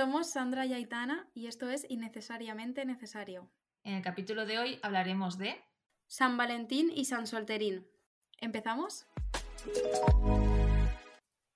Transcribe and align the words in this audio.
Somos 0.00 0.30
Sandra 0.30 0.64
y 0.64 0.72
Aitana 0.72 1.28
y 1.34 1.46
esto 1.46 1.68
es 1.68 1.84
Innecesariamente 1.90 2.86
Necesario. 2.86 3.50
En 3.84 3.96
el 3.96 4.02
capítulo 4.02 4.46
de 4.46 4.58
hoy 4.58 4.78
hablaremos 4.82 5.36
de 5.36 5.62
San 6.06 6.38
Valentín 6.38 6.90
y 6.90 7.04
San 7.04 7.26
Solterín. 7.26 7.86
¿Empezamos? 8.38 9.06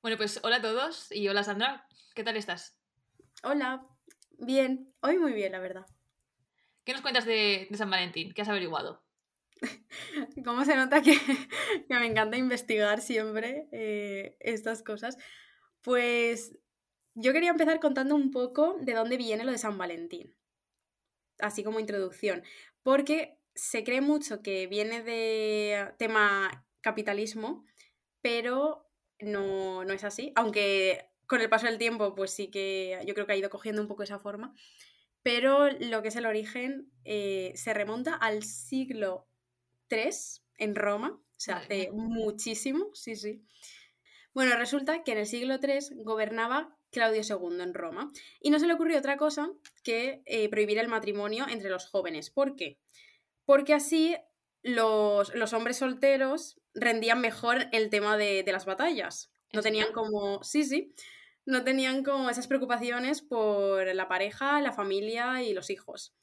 Bueno, 0.03 0.19
pues 0.19 0.41
hola 0.43 0.57
a 0.57 0.61
todos 0.61 1.11
y 1.11 1.27
hola 1.27 1.43
Sandra, 1.43 1.89
¿qué 2.15 2.23
tal 2.23 2.37
estás? 2.37 2.77
Hola, 3.43 3.87
bien, 4.33 4.93
hoy 5.01 5.17
muy 5.17 5.33
bien, 5.33 5.53
la 5.53 5.61
verdad. 5.61 5.87
¿Qué 6.85 6.93
nos 6.93 7.01
cuentas 7.01 7.25
de, 7.25 7.67
San 7.73 7.89
Valentín? 7.89 8.35
¿Qué 8.35 8.43
has 8.43 8.49
averiguado? 8.51 9.03
¿Cómo 10.45 10.67
se 10.67 10.77
nota 10.77 11.01
que, 11.01 11.19
me 11.89 12.05
encanta 12.05 12.37
investigar 12.37 13.01
siempre 13.01 13.71
eh, 13.73 14.37
estas 14.41 14.83
cosas? 14.83 15.17
Pues 15.81 16.59
yo 17.15 17.33
quería 17.33 17.51
empezar 17.51 17.81
contando 17.81 18.15
un 18.15 18.31
poco 18.31 18.77
de 18.81 18.93
dónde 18.95 19.17
viene 19.17 19.45
lo 19.45 19.53
de 19.53 19.59
San 19.59 19.79
Valentín, 19.79 20.35
así 21.39 21.63
como 21.63 21.81
introducción, 21.81 22.43
porque 22.83 23.39
se 23.55 23.85
cree 23.85 24.01
mucho 24.01 24.43
que 24.43 24.67
viene 24.67 25.03
de 25.03 25.93
tema 25.97 26.67
capitalismo, 26.81 27.65
pero 28.21 28.91
no, 29.21 29.85
no 29.85 29.93
es 29.93 30.05
así, 30.05 30.33
aunque 30.35 31.11
con 31.27 31.41
el 31.41 31.49
paso 31.49 31.67
del 31.67 31.79
tiempo, 31.79 32.15
pues 32.15 32.33
sí 32.33 32.51
que 32.51 33.01
yo 33.07 33.15
creo 33.15 33.27
que 33.27 33.33
ha 33.33 33.37
ido 33.37 33.51
cogiendo 33.51 33.81
un 33.81 33.89
poco 33.89 34.03
esa 34.03 34.19
forma, 34.19 34.55
pero 35.23 35.71
lo 35.71 36.03
que 36.03 36.09
es 36.09 36.17
el 36.17 36.27
origen 36.27 36.91
eh, 37.05 37.53
se 37.55 37.73
remonta 37.73 38.15
al 38.15 38.43
siglo 38.43 39.27
III 39.91 40.11
en 40.59 40.75
Roma, 40.75 41.21
o 41.21 41.41
sea, 41.41 41.57
hace 41.57 41.91
muchísimo, 41.93 42.91
sí, 42.95 43.17
sí. 43.17 43.45
Bueno, 44.35 44.57
resulta 44.57 45.05
que 45.05 45.13
en 45.13 45.19
el 45.19 45.27
siglo 45.27 45.55
III 45.63 46.03
gobernaba 46.03 46.77
Claudio 46.95 47.21
II 47.21 47.61
en 47.61 47.75
Roma. 47.75 48.11
Y 48.41 48.49
no 48.51 48.59
se 48.59 48.67
le 48.67 48.73
ocurrió 48.73 48.99
otra 48.99 49.19
cosa 49.19 49.51
que 49.83 50.23
eh, 50.25 50.49
prohibir 50.49 50.79
el 50.79 50.89
matrimonio 50.89 51.47
entre 51.49 51.69
los 51.69 51.87
jóvenes. 51.87 52.31
¿Por 52.31 52.57
qué? 52.57 52.79
Porque 53.45 53.75
así 53.75 54.17
los, 54.63 55.35
los 55.35 55.53
hombres 55.53 55.77
solteros 55.77 56.59
rendían 56.73 57.21
mejor 57.21 57.67
el 57.73 57.91
tema 57.91 58.17
de, 58.17 58.43
de 58.43 58.53
las 58.53 58.65
batallas. 58.65 59.31
No 59.53 59.61
tenían 59.61 59.93
como. 59.93 60.43
Sí, 60.43 60.65
sí. 60.65 60.95
No 61.47 61.63
tenían 61.63 62.03
como 62.03 62.31
esas 62.31 62.47
preocupaciones 62.47 63.21
por 63.21 63.95
la 63.95 64.09
pareja, 64.09 64.63
la 64.63 64.73
familia 64.73 65.43
y 65.43 65.53
los 65.53 65.69
hijos. 65.69 66.15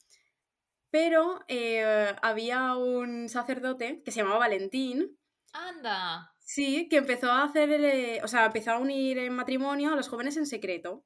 Pero 0.90 1.42
eh, 1.48 2.16
había 2.22 2.76
un 2.76 3.30
sacerdote 3.30 4.02
que 4.04 4.12
se 4.12 4.20
llamaba 4.20 4.40
Valentín. 4.40 5.18
¡Anda! 5.54 6.31
Sí, 6.54 6.90
que 6.90 6.98
empezó 6.98 7.32
a 7.32 7.44
hacer, 7.44 8.22
o 8.22 8.28
sea, 8.28 8.48
empezó 8.48 8.72
a 8.72 8.78
unir 8.78 9.18
en 9.20 9.34
matrimonio 9.34 9.94
a 9.94 9.96
los 9.96 10.10
jóvenes 10.10 10.36
en 10.36 10.46
secreto, 10.46 11.06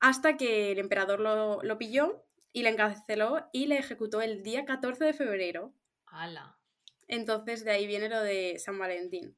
hasta 0.00 0.36
que 0.36 0.72
el 0.72 0.78
emperador 0.78 1.18
lo, 1.18 1.78
pilló 1.78 2.26
y 2.52 2.62
le 2.62 2.68
encarceló 2.68 3.48
y 3.54 3.68
le 3.68 3.78
ejecutó 3.78 4.20
el 4.20 4.42
día 4.42 4.66
14 4.66 5.02
de 5.02 5.14
febrero. 5.14 5.72
¡Hala! 6.04 6.58
Entonces 7.08 7.64
de 7.64 7.70
ahí 7.70 7.86
viene 7.86 8.10
lo 8.10 8.20
de 8.20 8.58
San 8.58 8.78
Valentín. 8.78 9.34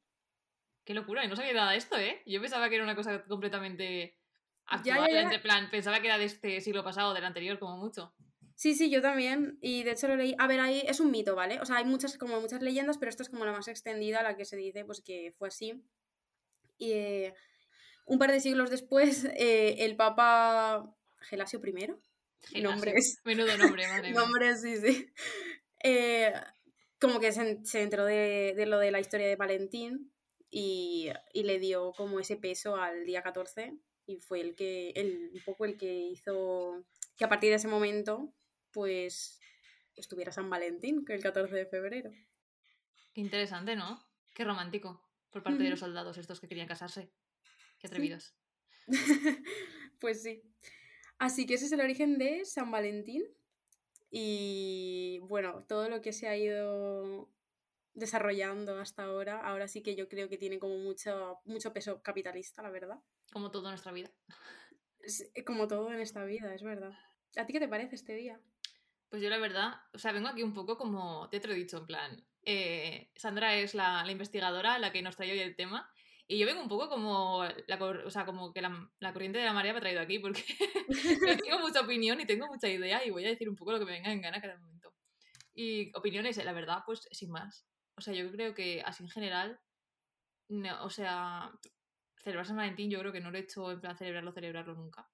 Qué 0.84 0.92
locura, 0.92 1.24
y 1.24 1.28
no 1.28 1.36
sabía 1.36 1.52
nada 1.52 1.70
de 1.70 1.78
esto, 1.78 1.96
¿eh? 1.96 2.20
Yo 2.26 2.40
pensaba 2.40 2.68
que 2.68 2.74
era 2.74 2.84
una 2.84 2.96
cosa 2.96 3.22
completamente 3.22 4.18
actual, 4.66 5.08
ya, 5.08 5.40
plan, 5.40 5.70
pensaba 5.70 6.00
que 6.00 6.08
era 6.08 6.18
de 6.18 6.24
este 6.24 6.60
siglo 6.60 6.82
pasado, 6.82 7.14
del 7.14 7.24
anterior, 7.24 7.60
como 7.60 7.76
mucho. 7.76 8.12
Sí, 8.62 8.77
sí, 8.77 8.91
yo 8.91 9.02
también. 9.02 9.58
Y 9.60 9.82
de 9.82 9.91
hecho 9.91 10.06
lo 10.06 10.14
leí. 10.14 10.36
A 10.38 10.46
ver, 10.46 10.60
ahí 10.60 10.84
es 10.86 11.00
un 11.00 11.10
mito, 11.10 11.34
¿vale? 11.34 11.58
O 11.60 11.66
sea, 11.66 11.78
hay 11.78 11.84
muchas, 11.84 12.16
como 12.16 12.41
muchas 12.41 12.62
leyendas, 12.62 12.96
pero 12.96 13.10
esto 13.10 13.24
es 13.24 13.28
como 13.28 13.44
la 13.44 13.50
más 13.50 13.66
extendida, 13.66 14.22
la 14.22 14.36
que 14.36 14.44
se 14.44 14.56
dice 14.56 14.84
pues 14.84 15.02
que 15.02 15.34
fue 15.36 15.48
así. 15.48 15.82
Y 16.78 16.92
eh, 16.92 17.34
un 18.06 18.20
par 18.20 18.30
de 18.30 18.38
siglos 18.38 18.70
después, 18.70 19.24
eh, 19.36 19.84
el 19.84 19.96
Papa 19.96 20.95
Gelasio 21.23 21.61
I. 21.67 22.61
Nombres. 22.61 23.20
Menudo 23.24 23.58
nombre, 23.58 23.89
madre 23.89 24.11
Nombres, 24.12 24.61
sí, 24.61 24.77
sí. 24.77 25.11
Eh, 25.83 26.33
como 27.00 27.18
que 27.18 27.33
se, 27.33 27.83
enteró 27.83 28.05
de, 28.05 28.55
lo 28.64 28.79
de 28.79 28.92
la 28.92 29.00
historia 29.00 29.27
de 29.27 29.34
Valentín 29.34 30.12
y, 30.52 31.11
y, 31.33 31.42
le 31.42 31.58
dio 31.58 31.92
como 31.96 32.20
ese 32.20 32.36
peso 32.36 32.77
al 32.77 33.06
día 33.06 33.24
14 33.24 33.77
y 34.06 34.20
fue 34.20 34.40
el 34.40 34.55
que, 34.55 34.90
el, 34.90 35.33
un 35.34 35.42
poco 35.44 35.64
el 35.64 35.77
que 35.77 35.92
hizo 35.92 36.84
que 37.17 37.24
a 37.24 37.29
partir 37.29 37.50
de 37.50 37.56
ese 37.56 37.67
momento 37.67 38.33
pues 38.72 39.40
estuviera 39.94 40.33
San 40.33 40.50
Valentín, 40.50 41.05
que 41.05 41.14
el 41.14 41.22
14 41.22 41.55
de 41.55 41.66
febrero. 41.66 42.10
Qué 43.12 43.20
interesante, 43.20 43.77
¿no? 43.77 44.02
Qué 44.34 44.44
romántico 44.44 45.02
por 45.30 45.42
parte 45.42 45.62
de 45.62 45.70
los 45.70 45.80
soldados 45.80 46.18
estos 46.18 46.40
que 46.40 46.48
querían 46.48 46.68
casarse. 46.68 47.11
Qué 47.78 47.86
atrevidos. 47.86 48.34
pues 50.00 50.22
sí. 50.22 50.42
Así 51.18 51.46
que 51.46 51.55
ese 51.55 51.66
es 51.66 51.72
el 51.72 51.80
origen 51.80 52.18
de 52.18 52.44
San 52.44 52.70
Valentín. 52.70 53.24
Y 54.11 55.20
bueno, 55.22 55.64
todo 55.66 55.88
lo 55.88 56.02
que 56.02 56.12
se 56.12 56.28
ha 56.28 56.36
ido 56.36 57.30
desarrollando 57.94 58.78
hasta 58.78 59.05
ahora, 59.05 59.40
ahora 59.40 59.68
sí 59.68 59.82
que 59.82 59.96
yo 59.96 60.08
creo 60.08 60.28
que 60.28 60.38
tiene 60.38 60.58
como 60.58 60.78
mucho, 60.78 61.38
mucho 61.44 61.72
peso 61.72 62.02
capitalista, 62.02 62.62
la 62.62 62.70
verdad. 62.70 63.00
Como 63.32 63.50
todo 63.50 63.64
en 63.64 63.70
nuestra 63.70 63.92
vida. 63.92 64.11
Como 65.46 65.66
todo 65.66 65.92
en 65.92 66.00
esta 66.00 66.24
vida, 66.24 66.55
es 66.55 66.62
verdad. 66.62 66.92
¿A 67.36 67.46
ti 67.46 67.52
qué 67.55 67.61
te 67.61 67.68
parece 67.68 67.94
este 67.94 68.14
día? 68.14 68.40
Pues 69.12 69.23
yo 69.23 69.28
la 69.28 69.36
verdad, 69.36 69.74
o 69.92 69.98
sea, 69.98 70.12
vengo 70.12 70.28
aquí 70.28 70.42
un 70.42 70.55
poco 70.55 70.78
como 70.78 71.28
te 71.28 71.36
he 71.36 71.55
dicho, 71.55 71.77
en 71.77 71.86
plan, 71.86 72.24
eh, 72.46 73.11
Sandra 73.14 73.56
es 73.56 73.74
la, 73.74 74.11
investigadora, 74.11 74.78
la 74.78 74.90
que 74.90 75.02
nos 75.02 75.17
trae 75.17 75.33
hoy 75.33 75.40
el 75.40 75.55
tema, 75.55 75.86
y 76.27 76.39
yo 76.39 76.46
vengo 76.46 76.62
un 76.62 76.68
poco 76.70 76.89
como, 76.89 77.45
la, 77.67 77.77
o 77.77 78.11
sea, 78.11 78.24
como 78.24 78.55
que 78.55 78.62
la, 78.62 79.12
corriente 79.12 79.39
de 79.39 79.45
la 79.45 79.52
marea 79.52 79.74
me 79.74 79.80
ha 79.80 79.83
traído 79.83 80.00
aquí, 80.00 80.18
porque 80.18 80.42
tengo 81.46 81.58
mucha 81.58 81.83
opinión 81.83 82.23
y 82.23 82.24
tengo 82.24 82.46
mucha 82.46 82.70
idea 82.70 83.05
y 83.05 83.11
voy 83.11 83.27
a 83.27 83.28
decir 83.28 83.50
un 83.50 83.55
poco 83.55 83.73
lo 83.73 83.80
que 83.80 83.84
me 83.84 83.92
venga 83.92 84.11
en 84.11 84.23
gana 84.23 84.40
cada 84.40 84.56
momento. 84.58 84.95
Y 85.52 85.94
opiniones, 85.94 86.42
la 86.42 86.52
verdad, 86.55 86.79
pues 86.86 87.06
sin 87.11 87.33
más. 87.33 87.67
O 87.98 88.00
sea, 88.00 88.14
yo 88.14 88.33
creo 88.33 88.55
que 88.55 88.80
así 88.80 89.02
en 89.02 89.11
general, 89.11 89.61
no, 90.48 90.84
o 90.84 90.89
sea, 90.89 91.52
celebrar 92.17 92.46
San 92.46 92.56
Valentín 92.56 92.90
yo 92.90 92.98
creo 93.00 93.12
que 93.12 93.20
no 93.20 93.30
lo 93.30 93.36
he 93.36 93.42
hecho 93.42 93.73
en 93.73 93.80
plan 93.83 93.94
celebrarlo, 93.94 94.33
celebrarlo 94.33 94.74
nunca. 94.74 95.06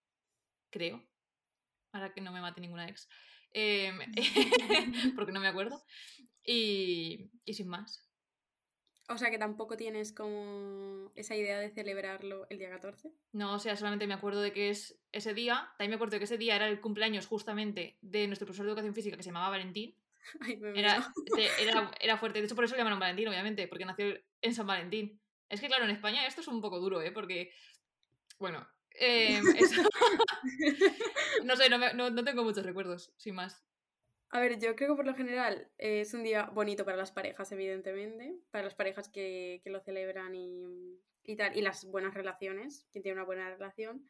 Creo. 0.71 1.05
Ahora 1.91 2.13
que 2.13 2.21
no 2.21 2.31
me 2.31 2.41
mate 2.41 2.61
ninguna 2.61 2.89
ex. 2.89 3.09
Em, 3.53 3.99
porque 5.17 5.33
no 5.33 5.41
me 5.41 5.49
acuerdo. 5.49 5.83
Y, 6.45 7.31
y 7.45 7.55
sin 7.55 7.69
más. 7.69 8.09
O 9.11 9.17
sea 9.17 9.31
que 9.31 9.39
tampoco 9.39 9.79
tienes 9.79 10.13
como 10.13 11.11
esa 11.17 11.35
idea 11.35 11.59
de 11.59 11.71
celebrarlo 11.71 12.47
el 12.51 12.59
día 12.59 12.69
14. 12.69 13.11
No, 13.33 13.55
o 13.55 13.59
sea, 13.59 13.75
solamente 13.75 14.07
me 14.07 14.13
acuerdo 14.13 14.43
de 14.43 14.53
que 14.53 14.69
es 14.69 15.01
ese 15.13 15.33
día. 15.33 15.73
También 15.79 15.93
me 15.93 15.95
acuerdo 15.95 16.13
de 16.13 16.19
que 16.19 16.25
ese 16.25 16.37
día 16.37 16.57
era 16.57 16.69
el 16.69 16.83
cumpleaños 16.83 17.27
justamente 17.27 17.97
de 18.03 18.27
nuestro 18.27 18.45
profesor 18.45 18.67
de 18.67 18.73
educación 18.73 18.95
física 18.95 19.17
que 19.17 19.23
se 19.23 19.31
llamaba 19.31 19.49
Valentín. 19.49 19.97
era, 20.75 21.11
era, 21.59 21.91
era, 22.01 22.19
fuerte. 22.19 22.41
De 22.41 22.45
hecho, 22.45 22.55
por 22.55 22.65
eso 22.65 22.75
le 22.75 22.81
llamaron 22.81 22.99
Valentín, 22.99 23.29
obviamente, 23.29 23.67
porque 23.67 23.87
nació 23.87 24.15
en 24.43 24.55
San 24.55 24.67
Valentín. 24.67 25.19
Es 25.49 25.63
que, 25.63 25.69
claro, 25.69 25.85
en 25.85 25.91
España 25.91 26.27
esto 26.27 26.43
es 26.43 26.49
un 26.49 26.61
poco 26.61 26.79
duro, 26.79 27.01
¿eh? 27.01 27.11
Porque, 27.11 27.51
bueno, 28.39 28.69
eh, 29.01 29.41
no 31.45 31.57
sé, 31.57 31.69
no, 31.69 32.25
tengo 32.25 32.45
muchos 32.45 32.65
recuerdos, 32.65 33.13
sin 33.17 33.35
más. 33.35 33.63
A 34.31 34.41
ver, 34.41 34.59
yo 34.59 34.77
creo 34.77 34.91
que 34.91 34.97
por 34.97 35.07
lo 35.07 35.15
general 35.15 35.71
es 35.79 36.13
un 36.13 36.23
día 36.23 36.51
bonito 36.53 36.85
para 36.85 36.97
las 36.97 37.13
parejas, 37.13 37.51
evidentemente, 37.53 38.37
para 38.51 38.65
las 38.65 38.75
parejas 38.75 39.09
que, 39.09 39.63
lo 39.65 39.81
celebran 39.81 40.35
y, 40.35 41.01
y, 41.25 41.37
tal, 41.37 41.57
y 41.57 41.63
las 41.63 41.87
buenas 41.87 42.15
relaciones, 42.15 42.87
quien 42.93 43.03
tiene 43.03 43.17
una 43.17 43.25
buena 43.25 43.51
relación. 43.51 44.05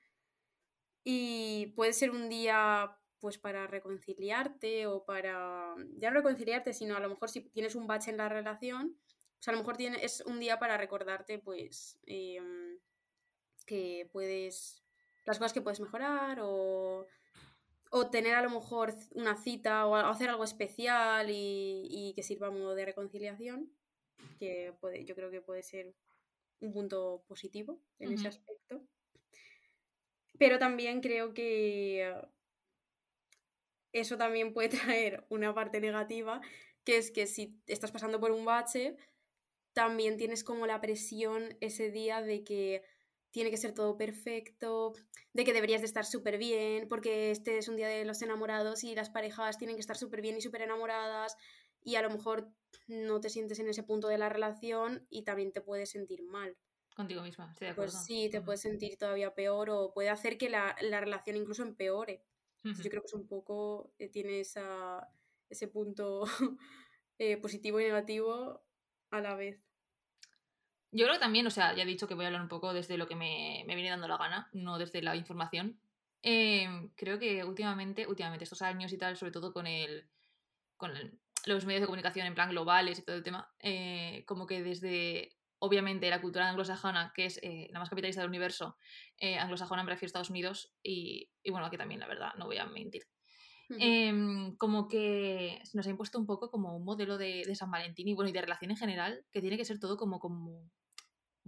Y 1.04 1.72
puede 1.76 1.92
ser 1.92 2.10
un 2.10 2.28
día 2.28 2.96
pues 3.20 3.38
para 3.38 3.66
reconciliarte 3.66 4.86
o 4.86 5.04
para, 5.04 5.74
ya 5.96 6.10
no 6.10 6.16
reconciliarte, 6.16 6.72
sino 6.72 6.96
a 6.96 7.00
lo 7.00 7.08
mejor 7.08 7.28
si 7.28 7.40
tienes 7.40 7.74
un 7.74 7.86
bache 7.86 8.10
en 8.10 8.16
la 8.16 8.28
relación, 8.28 8.96
pues 9.38 9.48
a 9.48 9.52
lo 9.52 9.58
mejor 9.58 9.76
tiene, 9.76 10.04
es 10.04 10.22
un 10.26 10.40
día 10.40 10.58
para 10.58 10.76
recordarte 10.76 11.38
pues 11.38 11.98
em, 12.06 12.67
que 13.68 14.08
puedes, 14.12 14.82
las 15.26 15.38
cosas 15.38 15.52
que 15.52 15.60
puedes 15.60 15.78
mejorar 15.78 16.40
o, 16.40 17.06
o 17.90 18.10
tener 18.10 18.34
a 18.34 18.42
lo 18.42 18.50
mejor 18.50 18.94
una 19.12 19.36
cita 19.36 19.86
o 19.86 19.94
hacer 19.94 20.30
algo 20.30 20.44
especial 20.44 21.28
y, 21.30 22.12
que 22.16 22.22
sirva 22.22 22.48
a 22.48 22.50
modo 22.50 22.74
de 22.74 22.86
reconciliación, 22.86 23.70
que 24.38 24.74
puede, 24.80 25.04
yo 25.04 25.14
creo 25.14 25.30
que 25.30 25.40
puede 25.40 25.62
ser 25.62 25.94
un 26.60 26.72
punto 26.72 27.22
positivo 27.28 27.80
en 27.98 28.12
ese 28.12 28.28
aspecto. 28.28 28.82
Pero 30.38 30.58
también 30.58 31.00
creo 31.00 31.34
que 31.34 32.12
eso 33.92 34.16
también 34.16 34.52
puede 34.52 34.68
traer 34.96 35.24
una 35.28 35.54
parte 35.54 35.80
negativa, 35.80 36.40
que 36.84 36.96
es 36.96 37.10
que 37.10 37.26
si 37.26 37.60
estás 37.66 37.92
pasando 37.92 38.18
por 38.18 38.30
un 38.32 38.44
bache, 38.44 38.96
también 39.72 40.16
tienes 40.16 40.42
como 40.42 40.66
la 40.66 40.80
presión 40.80 41.56
ese 41.60 41.90
día 41.90 42.22
de 42.22 42.42
que 42.42 42.82
tiene 43.30 43.50
que 43.50 43.56
ser 43.56 43.72
todo 43.74 43.96
perfecto, 43.96 44.92
de 45.32 45.44
que 45.44 45.52
deberías 45.52 45.80
de 45.80 45.86
estar 45.86 46.04
súper 46.04 46.38
bien, 46.38 46.88
porque 46.88 47.30
este 47.30 47.58
es 47.58 47.68
un 47.68 47.76
día 47.76 47.88
de 47.88 48.04
los 48.04 48.22
enamorados 48.22 48.84
y 48.84 48.94
las 48.94 49.10
parejas 49.10 49.58
tienen 49.58 49.76
que 49.76 49.80
estar 49.80 49.96
súper 49.96 50.22
bien 50.22 50.36
y 50.36 50.40
súper 50.40 50.62
enamoradas 50.62 51.36
y 51.82 51.96
a 51.96 52.02
lo 52.02 52.10
mejor 52.10 52.50
no 52.86 53.20
te 53.20 53.30
sientes 53.30 53.58
en 53.58 53.68
ese 53.68 53.82
punto 53.82 54.08
de 54.08 54.18
la 54.18 54.28
relación 54.28 55.06
y 55.10 55.24
también 55.24 55.52
te 55.52 55.60
puedes 55.60 55.90
sentir 55.90 56.22
mal. 56.22 56.56
contigo 56.94 57.22
misma, 57.22 57.50
estoy 57.52 57.66
de 57.66 57.72
acuerdo. 57.72 57.92
Pues 57.92 58.04
sí, 58.04 58.28
te 58.30 58.40
puedes 58.40 58.60
sentir 58.60 58.96
todavía 58.96 59.34
peor 59.34 59.70
o 59.70 59.92
puede 59.92 60.08
hacer 60.08 60.36
que 60.36 60.48
la, 60.48 60.74
la 60.80 61.00
relación 61.00 61.36
incluso 61.36 61.62
empeore. 61.62 62.24
Yo 62.64 62.90
creo 62.90 63.00
que 63.00 63.06
es 63.06 63.14
un 63.14 63.26
poco, 63.26 63.92
eh, 63.98 64.08
tiene 64.08 64.40
esa, 64.40 65.08
ese 65.48 65.68
punto 65.68 66.24
eh, 67.18 67.36
positivo 67.38 67.80
y 67.80 67.84
negativo 67.84 68.62
a 69.10 69.20
la 69.20 69.34
vez. 69.36 69.67
Yo 70.90 71.04
creo 71.04 71.14
que 71.14 71.20
también, 71.20 71.46
o 71.46 71.50
sea, 71.50 71.74
ya 71.74 71.82
he 71.82 71.86
dicho 71.86 72.08
que 72.08 72.14
voy 72.14 72.24
a 72.24 72.28
hablar 72.28 72.42
un 72.42 72.48
poco 72.48 72.72
desde 72.72 72.96
lo 72.96 73.06
que 73.06 73.14
me, 73.14 73.62
me 73.66 73.74
viene 73.74 73.90
dando 73.90 74.08
la 74.08 74.16
gana, 74.16 74.48
no 74.52 74.78
desde 74.78 75.02
la 75.02 75.16
información. 75.16 75.78
Em, 76.22 76.90
creo 76.96 77.18
que 77.18 77.44
últimamente, 77.44 78.06
últimamente, 78.06 78.44
estos 78.44 78.62
años 78.62 78.92
y 78.92 78.98
tal, 78.98 79.16
sobre 79.16 79.32
todo 79.32 79.52
con 79.52 79.66
el. 79.66 80.08
con 80.76 80.92
los 81.46 81.64
medios 81.66 81.80
de 81.82 81.86
comunicación 81.86 82.26
en 82.26 82.34
plan 82.34 82.50
globales 82.50 82.98
y 82.98 83.02
todo 83.02 83.16
el 83.16 83.22
tema, 83.22 83.52
eh, 83.60 84.24
como 84.26 84.46
que 84.46 84.62
desde 84.62 85.36
obviamente 85.60 86.10
la 86.10 86.20
cultura 86.20 86.48
anglosajona, 86.48 87.12
que 87.14 87.26
es 87.26 87.38
eh, 87.42 87.68
la 87.72 87.80
más 87.80 87.88
capitalista 87.88 88.20
del 88.20 88.30
universo, 88.30 88.76
eh, 89.18 89.38
anglosajona 89.38 89.82
me 89.82 89.90
refiero 89.90 90.06
a 90.06 90.10
Estados 90.10 90.30
Unidos 90.30 90.72
y, 90.82 91.30
y, 91.42 91.50
bueno, 91.50 91.66
aquí 91.66 91.76
también, 91.76 92.00
la 92.00 92.06
verdad, 92.06 92.32
no 92.38 92.46
voy 92.46 92.58
a 92.58 92.66
mentir. 92.66 93.02
Em, 93.78 94.56
como 94.56 94.88
que 94.88 95.60
nos 95.74 95.86
ha 95.86 95.90
impuesto 95.90 96.18
un 96.18 96.26
poco 96.26 96.50
como 96.50 96.74
un 96.76 96.84
modelo 96.84 97.18
de, 97.18 97.44
de, 97.46 97.54
San 97.54 97.70
Valentín 97.70 98.08
y 98.08 98.14
bueno, 98.14 98.30
y 98.30 98.32
de 98.32 98.40
relación 98.40 98.70
en 98.70 98.78
general, 98.78 99.26
que 99.30 99.42
tiene 99.42 99.58
que 99.58 99.64
ser 99.66 99.78
todo 99.78 99.98
como, 99.98 100.20
como 100.20 100.70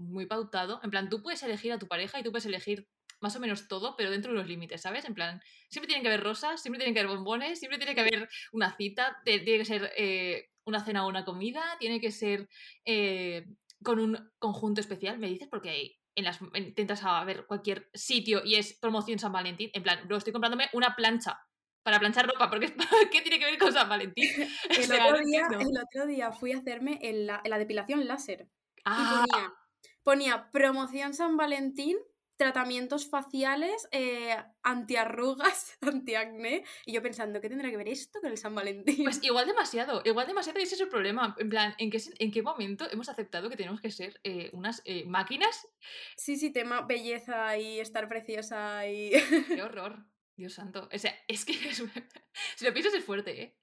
muy 0.00 0.26
pautado. 0.26 0.80
En 0.82 0.90
plan, 0.90 1.08
tú 1.08 1.22
puedes 1.22 1.42
elegir 1.42 1.72
a 1.72 1.78
tu 1.78 1.86
pareja 1.86 2.18
y 2.18 2.22
tú 2.22 2.30
puedes 2.30 2.46
elegir 2.46 2.88
más 3.20 3.36
o 3.36 3.40
menos 3.40 3.68
todo, 3.68 3.96
pero 3.96 4.10
dentro 4.10 4.32
de 4.32 4.38
los 4.38 4.48
límites, 4.48 4.80
¿sabes? 4.80 5.04
En 5.04 5.14
plan, 5.14 5.42
siempre 5.68 5.86
tienen 5.86 6.02
que 6.02 6.08
haber 6.08 6.22
rosas, 6.22 6.62
siempre 6.62 6.78
tienen 6.78 6.94
que 6.94 7.00
haber 7.00 7.14
bombones, 7.14 7.58
siempre 7.58 7.78
tiene 7.78 7.94
que 7.94 8.00
haber 8.00 8.28
una 8.52 8.74
cita, 8.76 9.20
tiene 9.24 9.44
que 9.44 9.64
ser 9.64 9.92
eh, 9.96 10.50
una 10.64 10.84
cena 10.84 11.04
o 11.04 11.08
una 11.08 11.24
comida, 11.24 11.62
tiene 11.78 12.00
que 12.00 12.10
ser 12.10 12.48
eh, 12.84 13.46
con 13.82 13.98
un 13.98 14.32
conjunto 14.38 14.80
especial, 14.80 15.18
me 15.18 15.28
dices, 15.28 15.48
porque 15.48 15.98
en 16.14 16.24
las, 16.24 16.40
intentas 16.54 17.04
a 17.04 17.22
ver 17.24 17.46
cualquier 17.46 17.90
sitio 17.94 18.42
y 18.44 18.56
es 18.56 18.78
promoción 18.78 19.18
San 19.18 19.32
Valentín, 19.32 19.70
en 19.72 19.82
plan, 19.82 20.00
bro, 20.06 20.16
estoy 20.16 20.32
comprándome 20.32 20.68
una 20.72 20.96
plancha 20.96 21.38
para 21.82 21.98
planchar 21.98 22.26
ropa, 22.26 22.50
porque 22.50 22.74
¿qué 23.12 23.20
tiene 23.22 23.38
que 23.38 23.46
ver 23.46 23.58
con 23.58 23.72
San 23.72 23.88
Valentín? 23.88 24.28
el, 24.70 24.92
otro, 25.00 25.24
día, 25.24 25.48
el 25.58 25.78
otro, 25.78 26.06
día, 26.06 26.32
fui 26.32 26.52
a 26.52 26.58
hacerme 26.58 26.98
en 27.02 27.26
la, 27.26 27.42
la 27.44 27.58
depilación 27.58 28.06
láser. 28.06 28.48
Ah. 28.84 29.24
Y 29.26 29.30
ponía, 29.30 29.54
ponía 30.02 30.50
promoción 30.50 31.14
San 31.14 31.36
Valentín 31.36 31.96
tratamientos 32.40 33.06
faciales, 33.06 33.86
eh, 33.92 34.34
antiarrugas, 34.62 35.76
antiacné. 35.82 36.64
Y 36.86 36.94
yo 36.94 37.02
pensando, 37.02 37.38
¿qué 37.38 37.50
tendrá 37.50 37.68
que 37.68 37.76
ver 37.76 37.88
esto 37.88 38.18
con 38.18 38.30
el 38.30 38.38
San 38.38 38.54
Valentín? 38.54 39.04
Pues 39.04 39.22
igual 39.22 39.46
demasiado, 39.46 40.00
igual 40.06 40.26
demasiado 40.26 40.58
y 40.58 40.62
ese 40.62 40.76
es 40.76 40.80
el 40.80 40.88
problema. 40.88 41.36
En 41.38 41.50
plan, 41.50 41.74
¿en 41.76 41.90
qué, 41.90 42.00
en 42.18 42.32
qué 42.32 42.42
momento 42.42 42.90
hemos 42.90 43.10
aceptado 43.10 43.50
que 43.50 43.58
tenemos 43.58 43.82
que 43.82 43.90
ser 43.90 44.18
eh, 44.24 44.48
unas 44.54 44.80
eh, 44.86 45.04
máquinas? 45.04 45.68
Sí, 46.16 46.36
sí, 46.38 46.50
tema 46.50 46.80
belleza 46.80 47.58
y 47.58 47.78
estar 47.78 48.08
preciosa 48.08 48.88
y... 48.88 49.10
Qué 49.46 49.62
horror, 49.62 50.06
Dios 50.34 50.54
santo. 50.54 50.88
O 50.90 50.98
sea, 50.98 51.14
es 51.28 51.44
que 51.44 51.52
si 51.52 52.64
lo 52.64 52.72
piensas 52.72 52.94
es 52.94 53.04
fuerte, 53.04 53.42
¿eh? 53.42 53.58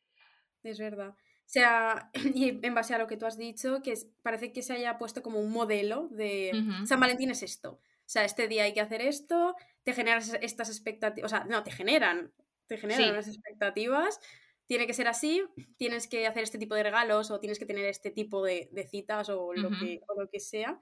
Es 0.61 0.77
verdad. 0.77 1.15
O 1.47 1.49
sea, 1.49 2.11
y 2.35 2.59
en 2.61 2.75
base 2.75 2.93
a 2.93 2.97
lo 2.97 3.07
que 3.07 3.15
tú 3.15 3.25
has 3.25 3.37
dicho, 3.37 3.81
que 3.81 3.93
parece 4.21 4.51
que 4.51 4.61
se 4.61 4.73
haya 4.73 4.97
puesto 4.97 5.23
como 5.23 5.39
un 5.39 5.51
modelo 5.51 6.09
de 6.09 6.51
San 6.85 6.99
Valentín 6.99 7.31
es 7.31 7.41
esto. 7.41 7.71
O 7.71 8.09
sea, 8.09 8.25
este 8.25 8.47
día 8.47 8.63
hay 8.63 8.73
que 8.73 8.81
hacer 8.81 9.01
esto, 9.01 9.55
te 9.83 9.93
generan 9.93 10.21
estas 10.41 10.69
expectativas, 10.69 11.31
o 11.31 11.35
sea, 11.35 11.45
no, 11.45 11.63
te 11.63 11.71
generan, 11.71 12.33
te 12.67 12.77
generan 12.77 13.11
unas 13.11 13.27
expectativas, 13.27 14.19
tiene 14.65 14.87
que 14.87 14.93
ser 14.93 15.07
así, 15.07 15.43
tienes 15.77 16.07
que 16.07 16.27
hacer 16.27 16.43
este 16.43 16.57
tipo 16.57 16.75
de 16.75 16.83
regalos 16.83 17.31
o 17.31 17.39
tienes 17.39 17.59
que 17.59 17.65
tener 17.65 17.85
este 17.85 18.11
tipo 18.11 18.43
de, 18.43 18.69
citas 18.89 19.29
o 19.29 19.53
lo, 19.53 19.69
que, 19.69 20.01
o 20.07 20.21
lo 20.21 20.29
que 20.29 20.39
sea. 20.39 20.81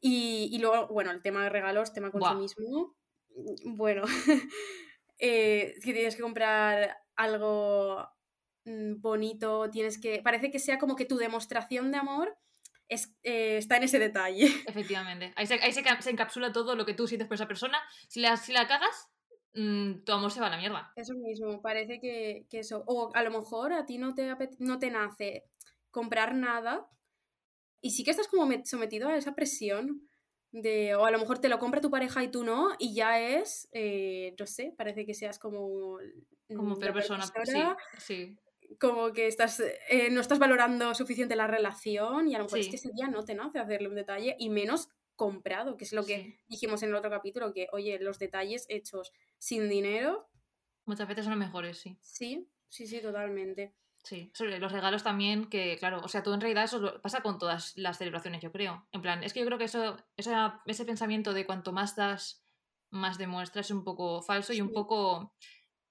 Y, 0.00 0.48
y, 0.52 0.58
luego, 0.58 0.88
bueno, 0.88 1.10
el 1.10 1.22
tema 1.22 1.42
de 1.42 1.50
regalos, 1.50 1.92
tema 1.92 2.10
consumismo, 2.10 2.96
bueno, 3.64 4.02
eh, 5.18 5.74
que 5.82 5.92
tienes 5.92 6.16
que 6.16 6.22
comprar 6.22 6.98
algo 7.16 8.00
mm, 8.00 8.17
bonito, 8.98 9.70
tienes 9.70 9.98
que, 9.98 10.20
parece 10.22 10.50
que 10.50 10.58
sea 10.58 10.78
como 10.78 10.96
que 10.96 11.04
tu 11.04 11.16
demostración 11.16 11.90
de 11.90 11.98
amor 11.98 12.36
es, 12.88 13.14
eh, 13.22 13.58
está 13.58 13.76
en 13.76 13.84
ese 13.84 13.98
detalle. 13.98 14.46
Efectivamente. 14.66 15.32
Ahí, 15.36 15.46
se, 15.46 15.54
ahí 15.54 15.72
se, 15.72 16.10
encapsula 16.10 16.52
todo 16.52 16.74
lo 16.74 16.86
que 16.86 16.94
tú 16.94 17.06
sientes 17.06 17.28
por 17.28 17.34
esa 17.36 17.48
persona. 17.48 17.78
Si 18.08 18.20
la, 18.20 18.36
si 18.36 18.52
la 18.52 18.66
cagas, 18.66 19.08
mmm, 19.54 20.04
tu 20.04 20.12
amor 20.12 20.30
se 20.30 20.40
va 20.40 20.46
a 20.46 20.50
la 20.50 20.58
mierda. 20.58 20.92
Eso 20.96 21.14
mismo, 21.14 21.60
parece 21.62 22.00
que, 22.00 22.46
que, 22.48 22.60
eso. 22.60 22.84
O 22.86 23.10
a 23.14 23.22
lo 23.22 23.30
mejor 23.30 23.72
a 23.72 23.86
ti 23.86 23.98
no 23.98 24.14
te, 24.14 24.34
no 24.58 24.78
te 24.78 24.90
nace 24.90 25.44
comprar 25.90 26.34
nada 26.34 26.88
y 27.80 27.92
sí 27.92 28.04
que 28.04 28.10
estás 28.10 28.28
como 28.28 28.50
sometido 28.64 29.08
a 29.08 29.16
esa 29.16 29.34
presión. 29.34 30.04
De, 30.50 30.94
o 30.94 31.04
a 31.04 31.10
lo 31.10 31.18
mejor 31.18 31.40
te 31.40 31.50
lo 31.50 31.58
compra 31.58 31.82
tu 31.82 31.90
pareja 31.90 32.24
y 32.24 32.30
tú 32.30 32.42
no, 32.42 32.70
y 32.78 32.94
ya 32.94 33.20
es, 33.20 33.68
eh, 33.72 34.34
no 34.38 34.46
sé, 34.46 34.72
parece 34.78 35.04
que 35.04 35.12
seas 35.12 35.38
como. 35.38 35.98
Como 36.48 36.78
peor 36.78 36.94
persona. 36.94 37.26
Sí, 37.44 37.60
sí 37.98 38.38
como 38.78 39.12
que 39.12 39.26
estás, 39.26 39.60
eh, 39.60 40.08
no 40.10 40.20
estás 40.20 40.38
valorando 40.38 40.94
suficiente 40.94 41.36
la 41.36 41.46
relación 41.46 42.28
y 42.28 42.34
a 42.34 42.38
lo 42.38 42.44
mejor 42.44 42.58
es 42.58 42.68
que 42.68 42.76
ese 42.76 42.92
día 42.92 43.08
no 43.08 43.24
te 43.24 43.34
nace 43.34 43.58
hacerle 43.58 43.88
un 43.88 43.94
detalle 43.94 44.36
y 44.38 44.50
menos 44.50 44.88
comprado, 45.16 45.76
que 45.76 45.84
es 45.84 45.92
lo 45.92 46.04
que 46.04 46.38
dijimos 46.46 46.82
en 46.82 46.90
el 46.90 46.94
otro 46.94 47.10
capítulo, 47.10 47.52
que 47.52 47.68
oye, 47.72 47.98
los 47.98 48.18
detalles 48.18 48.66
hechos 48.68 49.12
sin 49.38 49.68
dinero. 49.68 50.30
Muchas 50.84 51.08
veces 51.08 51.24
son 51.24 51.38
los 51.38 51.46
mejores, 51.46 51.78
sí. 51.78 51.98
Sí, 52.00 52.48
sí, 52.68 52.86
sí, 52.86 53.00
totalmente. 53.00 53.74
Sí, 54.04 54.30
sobre 54.32 54.58
los 54.58 54.72
regalos 54.72 55.02
también, 55.02 55.50
que 55.50 55.76
claro, 55.76 56.00
o 56.02 56.08
sea, 56.08 56.22
tú 56.22 56.32
en 56.32 56.40
realidad 56.40 56.64
eso 56.64 57.00
pasa 57.02 57.20
con 57.20 57.38
todas 57.38 57.76
las 57.76 57.98
celebraciones, 57.98 58.40
yo 58.40 58.52
creo. 58.52 58.86
En 58.92 59.02
plan, 59.02 59.24
es 59.24 59.32
que 59.32 59.40
yo 59.40 59.46
creo 59.46 59.58
que 59.58 59.64
eso, 59.64 59.96
ese 60.16 60.84
pensamiento 60.84 61.34
de 61.34 61.44
cuanto 61.44 61.72
más 61.72 61.96
das, 61.96 62.46
más 62.90 63.18
demuestras 63.18 63.66
es 63.66 63.70
un 63.70 63.84
poco 63.84 64.22
falso 64.22 64.52
y 64.52 64.60
un 64.60 64.72
poco 64.72 65.34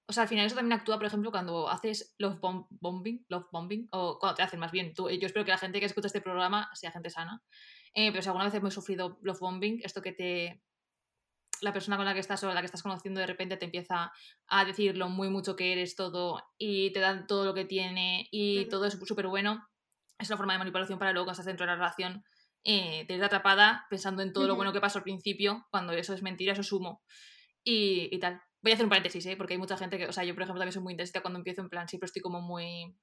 o 0.08 0.12
sea, 0.12 0.22
al 0.22 0.28
final 0.28 0.46
eso 0.46 0.56
también 0.56 0.78
actúa, 0.78 0.96
por 0.96 1.04
ejemplo, 1.04 1.30
cuando 1.30 1.68
haces 1.68 2.14
love 2.16 2.38
bombing, 2.40 3.26
love 3.28 3.46
bombing, 3.52 3.88
o 3.92 4.18
cuando 4.18 4.36
te 4.36 4.42
hacen 4.42 4.58
más 4.58 4.72
bien. 4.72 4.94
Tú, 4.94 5.10
yo 5.10 5.26
espero 5.26 5.44
que 5.44 5.50
la 5.50 5.58
gente 5.58 5.80
que 5.80 5.86
escucha 5.86 6.06
este 6.06 6.22
programa 6.22 6.70
sea 6.72 6.90
gente 6.90 7.10
sana. 7.10 7.42
Eh, 7.92 8.10
pero 8.10 8.22
si 8.22 8.28
alguna 8.28 8.46
vez 8.46 8.54
hemos 8.54 8.72
sufrido 8.72 9.18
love 9.20 9.38
bombing, 9.38 9.80
esto 9.84 10.00
que 10.00 10.12
te. 10.12 10.62
La 11.60 11.74
persona 11.74 11.96
con 11.96 12.06
la 12.06 12.14
que 12.14 12.20
estás 12.20 12.42
o 12.42 12.54
la 12.54 12.60
que 12.60 12.66
estás 12.66 12.82
conociendo 12.82 13.20
de 13.20 13.26
repente 13.26 13.58
te 13.58 13.66
empieza 13.66 14.12
a 14.46 14.64
decir 14.64 14.96
lo 14.96 15.10
muy 15.10 15.28
mucho 15.28 15.56
que 15.56 15.72
eres 15.72 15.94
todo 15.94 16.42
y 16.56 16.90
te 16.92 17.00
dan 17.00 17.26
todo 17.26 17.44
lo 17.44 17.52
que 17.52 17.64
tiene 17.64 18.28
y 18.30 18.66
todo 18.66 18.86
es 18.86 18.98
súper 19.04 19.26
bueno. 19.26 19.68
Es 20.18 20.30
una 20.30 20.38
forma 20.38 20.54
de 20.54 20.60
manipulación 20.60 20.98
para 20.98 21.12
luego 21.12 21.26
cuando 21.26 21.32
estás 21.32 21.46
dentro 21.46 21.66
de 21.66 21.72
la 21.72 21.76
relación 21.76 22.24
eh, 22.64 23.04
te 23.06 23.22
atrapada 23.22 23.86
pensando 23.90 24.22
en 24.22 24.32
todo 24.32 24.46
lo 24.46 24.56
bueno 24.56 24.72
que 24.72 24.80
pasó 24.80 24.98
al 24.98 25.04
principio, 25.04 25.66
cuando 25.70 25.92
eso 25.92 26.14
es 26.14 26.22
mentira, 26.22 26.52
eso 26.52 26.62
es 26.62 26.72
humo. 26.72 27.02
Y, 27.64 28.08
y 28.14 28.18
tal. 28.20 28.40
Voy 28.62 28.72
a 28.72 28.74
hacer 28.74 28.86
un 28.86 28.90
paréntesis, 28.90 29.24
¿eh? 29.26 29.36
porque 29.36 29.54
hay 29.54 29.58
mucha 29.58 29.76
gente 29.76 29.98
que, 29.98 30.06
o 30.06 30.12
sea, 30.12 30.24
yo 30.24 30.34
por 30.34 30.42
ejemplo 30.42 30.60
también 30.60 30.72
soy 30.72 30.82
muy 30.82 30.92
intensa 30.92 31.20
cuando 31.20 31.38
empiezo 31.38 31.60
en 31.60 31.68
plan, 31.68 31.88
siempre 31.88 32.06
estoy 32.06 32.22
como 32.22 32.40
muy, 32.40 32.96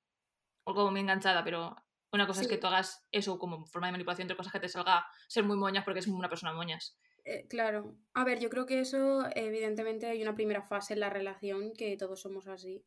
o 0.65 0.74
como 0.74 0.91
muy 0.91 1.00
enganchada, 1.00 1.43
pero 1.43 1.75
una 2.12 2.27
cosa 2.27 2.41
es 2.41 2.47
que 2.47 2.57
tú 2.57 2.67
hagas 2.67 3.05
eso 3.12 3.39
como 3.39 3.65
forma 3.65 3.88
de 3.88 3.93
manipulación, 3.93 4.25
otra 4.25 4.38
cosa 4.38 4.50
es 4.50 4.53
que 4.53 4.59
te 4.59 4.69
salga 4.69 5.05
ser 5.27 5.43
muy 5.43 5.57
moñas 5.57 5.83
porque 5.83 6.00
es 6.00 6.07
una 6.07 6.29
persona 6.29 6.53
moñas. 6.53 6.97
Eh, 7.25 7.47
claro. 7.50 7.97
A 8.13 8.24
ver, 8.24 8.39
yo 8.39 8.50
creo 8.50 8.67
que 8.67 8.79
eso, 8.79 9.25
evidentemente, 9.35 10.05
hay 10.05 10.21
una 10.21 10.35
primera 10.35 10.62
fase 10.62 10.93
en 10.93 11.00
la 11.00 11.09
relación 11.09 11.74
que 11.74 11.97
todos 11.97 12.21
somos 12.21 12.47
así. 12.47 12.85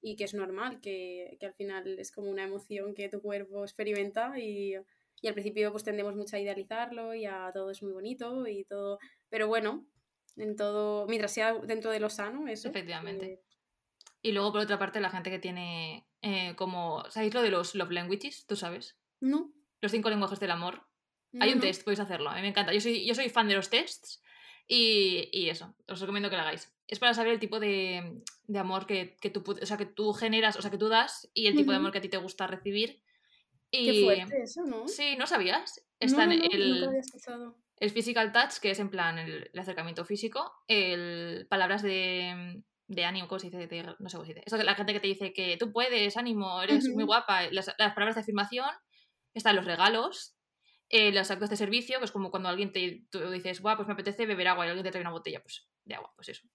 Y 0.00 0.16
que 0.16 0.24
es 0.24 0.34
normal, 0.34 0.80
que, 0.80 1.36
que, 1.38 1.46
al 1.46 1.54
final 1.54 1.98
es 1.98 2.10
como 2.10 2.30
una 2.30 2.44
emoción 2.44 2.94
que 2.94 3.08
tu 3.08 3.22
cuerpo 3.22 3.62
experimenta 3.62 4.38
y, 4.38 4.74
y, 5.22 5.28
al 5.28 5.34
principio 5.34 5.72
pues 5.72 5.84
tendemos 5.84 6.14
mucho 6.14 6.36
a 6.36 6.40
idealizarlo 6.40 7.14
y 7.14 7.24
a 7.24 7.50
todo 7.54 7.70
es 7.70 7.82
muy 7.82 7.92
bonito 7.92 8.46
y 8.46 8.64
todo. 8.64 8.98
Pero 9.30 9.48
bueno, 9.48 9.86
en 10.36 10.56
todo, 10.56 11.06
mientras 11.06 11.32
sea 11.32 11.54
dentro 11.54 11.90
de 11.90 12.00
lo 12.00 12.10
sano, 12.10 12.48
eso. 12.48 12.68
Efectivamente. 12.68 13.26
Eh, 13.26 13.42
y 14.22 14.32
luego, 14.32 14.52
por 14.52 14.60
otra 14.62 14.78
parte, 14.78 15.00
la 15.00 15.10
gente 15.10 15.30
que 15.30 15.38
tiene 15.38 16.06
eh, 16.22 16.54
como, 16.56 17.04
¿sabéis 17.10 17.34
lo 17.34 17.42
de 17.42 17.50
los 17.50 17.74
love 17.74 17.90
languages? 17.90 18.46
¿Tú 18.46 18.56
sabes? 18.56 18.98
No. 19.20 19.52
Los 19.80 19.92
cinco 19.92 20.10
lenguajes 20.10 20.40
del 20.40 20.50
amor. 20.50 20.82
Hay 21.38 21.52
un 21.52 21.60
test, 21.60 21.84
podéis 21.84 22.00
hacerlo. 22.00 22.30
A 22.30 22.36
mí 22.36 22.40
me 22.40 22.48
encanta. 22.48 22.72
Yo 22.72 22.80
soy, 22.80 23.06
yo 23.06 23.14
soy 23.14 23.28
fan 23.28 23.46
de 23.46 23.54
los 23.54 23.68
tests 23.68 24.22
y, 24.66 25.28
y 25.32 25.50
eso, 25.50 25.74
os 25.86 26.00
recomiendo 26.00 26.30
que 26.30 26.36
lo 26.36 26.42
hagáis. 26.42 26.72
Es 26.86 26.98
para 26.98 27.14
saber 27.14 27.32
el 27.32 27.38
tipo 27.38 27.60
de, 27.60 28.22
de 28.46 28.58
amor 28.58 28.86
que, 28.86 29.16
que, 29.20 29.28
tú, 29.28 29.44
o 29.46 29.66
sea, 29.66 29.76
que 29.76 29.86
tú 29.86 30.12
generas, 30.14 30.56
o 30.56 30.62
sea, 30.62 30.70
que 30.70 30.78
tú 30.78 30.88
das 30.88 31.28
y 31.34 31.46
el 31.46 31.56
tipo 31.56 31.72
de 31.72 31.76
amor 31.76 31.92
que 31.92 31.98
a 31.98 32.00
ti 32.00 32.08
te 32.08 32.16
gusta 32.16 32.46
recibir. 32.46 33.02
Y... 33.70 33.84
Qué 33.84 34.04
fuerte 34.04 34.42
eso, 34.42 34.64
¿no? 34.64 34.88
Sí, 34.88 35.16
¿no 35.16 35.26
sabías? 35.26 35.84
Está 36.00 36.24
en 36.24 36.32
el 36.32 36.88
el 37.78 37.90
physical 37.90 38.32
touch, 38.32 38.58
que 38.60 38.70
es 38.70 38.78
en 38.78 38.90
plan 38.90 39.18
el, 39.18 39.50
acercamiento 39.56 40.04
físico, 40.04 40.52
el 40.66 41.46
palabras 41.48 41.82
de, 41.82 42.62
de 42.88 43.04
ánimo, 43.04 43.28
¿cómo 43.28 43.38
se 43.38 43.50
dice? 43.50 43.82
no 43.98 44.08
sé 44.08 44.16
cómo 44.16 44.24
se 44.24 44.34
dice. 44.34 44.42
Eso, 44.46 44.56
la 44.56 44.74
gente 44.74 44.92
que 44.92 45.00
te 45.00 45.08
dice 45.08 45.32
que 45.32 45.56
tú 45.58 45.72
puedes, 45.72 46.16
ánimo, 46.16 46.62
eres 46.62 46.88
muy 46.88 47.04
guapa. 47.04 47.50
Las, 47.50 47.74
palabras 47.76 48.14
de 48.14 48.22
afirmación, 48.22 48.70
están 49.34 49.56
los 49.56 49.66
regalos, 49.66 50.36
eh, 50.88 51.12
los 51.12 51.30
actos 51.30 51.50
de 51.50 51.56
servicio, 51.56 51.98
que 51.98 52.06
es 52.06 52.12
como 52.12 52.30
cuando 52.30 52.48
alguien 52.48 52.72
te 52.72 53.04
tú 53.10 53.30
dices, 53.30 53.60
guau, 53.60 53.76
pues 53.76 53.88
me 53.88 53.94
apetece 53.94 54.24
beber 54.24 54.48
agua 54.48 54.66
y 54.66 54.68
alguien 54.68 54.84
te 54.84 54.90
trae 54.90 55.02
una 55.02 55.10
botella 55.10 55.42
pues, 55.42 55.68
de 55.84 55.94
agua, 55.96 56.12
pues 56.16 56.30
eso. 56.30 56.46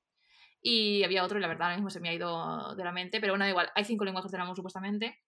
Y 0.62 1.04
había 1.04 1.24
otro, 1.24 1.38
y 1.38 1.42
la 1.42 1.48
verdad, 1.48 1.64
ahora 1.64 1.76
mismo 1.76 1.90
se 1.90 2.00
me 2.00 2.10
ha 2.10 2.14
ido 2.14 2.76
de 2.76 2.84
la 2.84 2.92
mente, 2.92 3.20
pero 3.20 3.34
bueno, 3.34 3.46
da 3.46 3.50
igual, 3.50 3.72
hay 3.76 3.84
cinco 3.84 4.06
lenguajes 4.06 4.32
del 4.32 4.42
amor 4.42 4.56
supuestamente, 4.56 5.20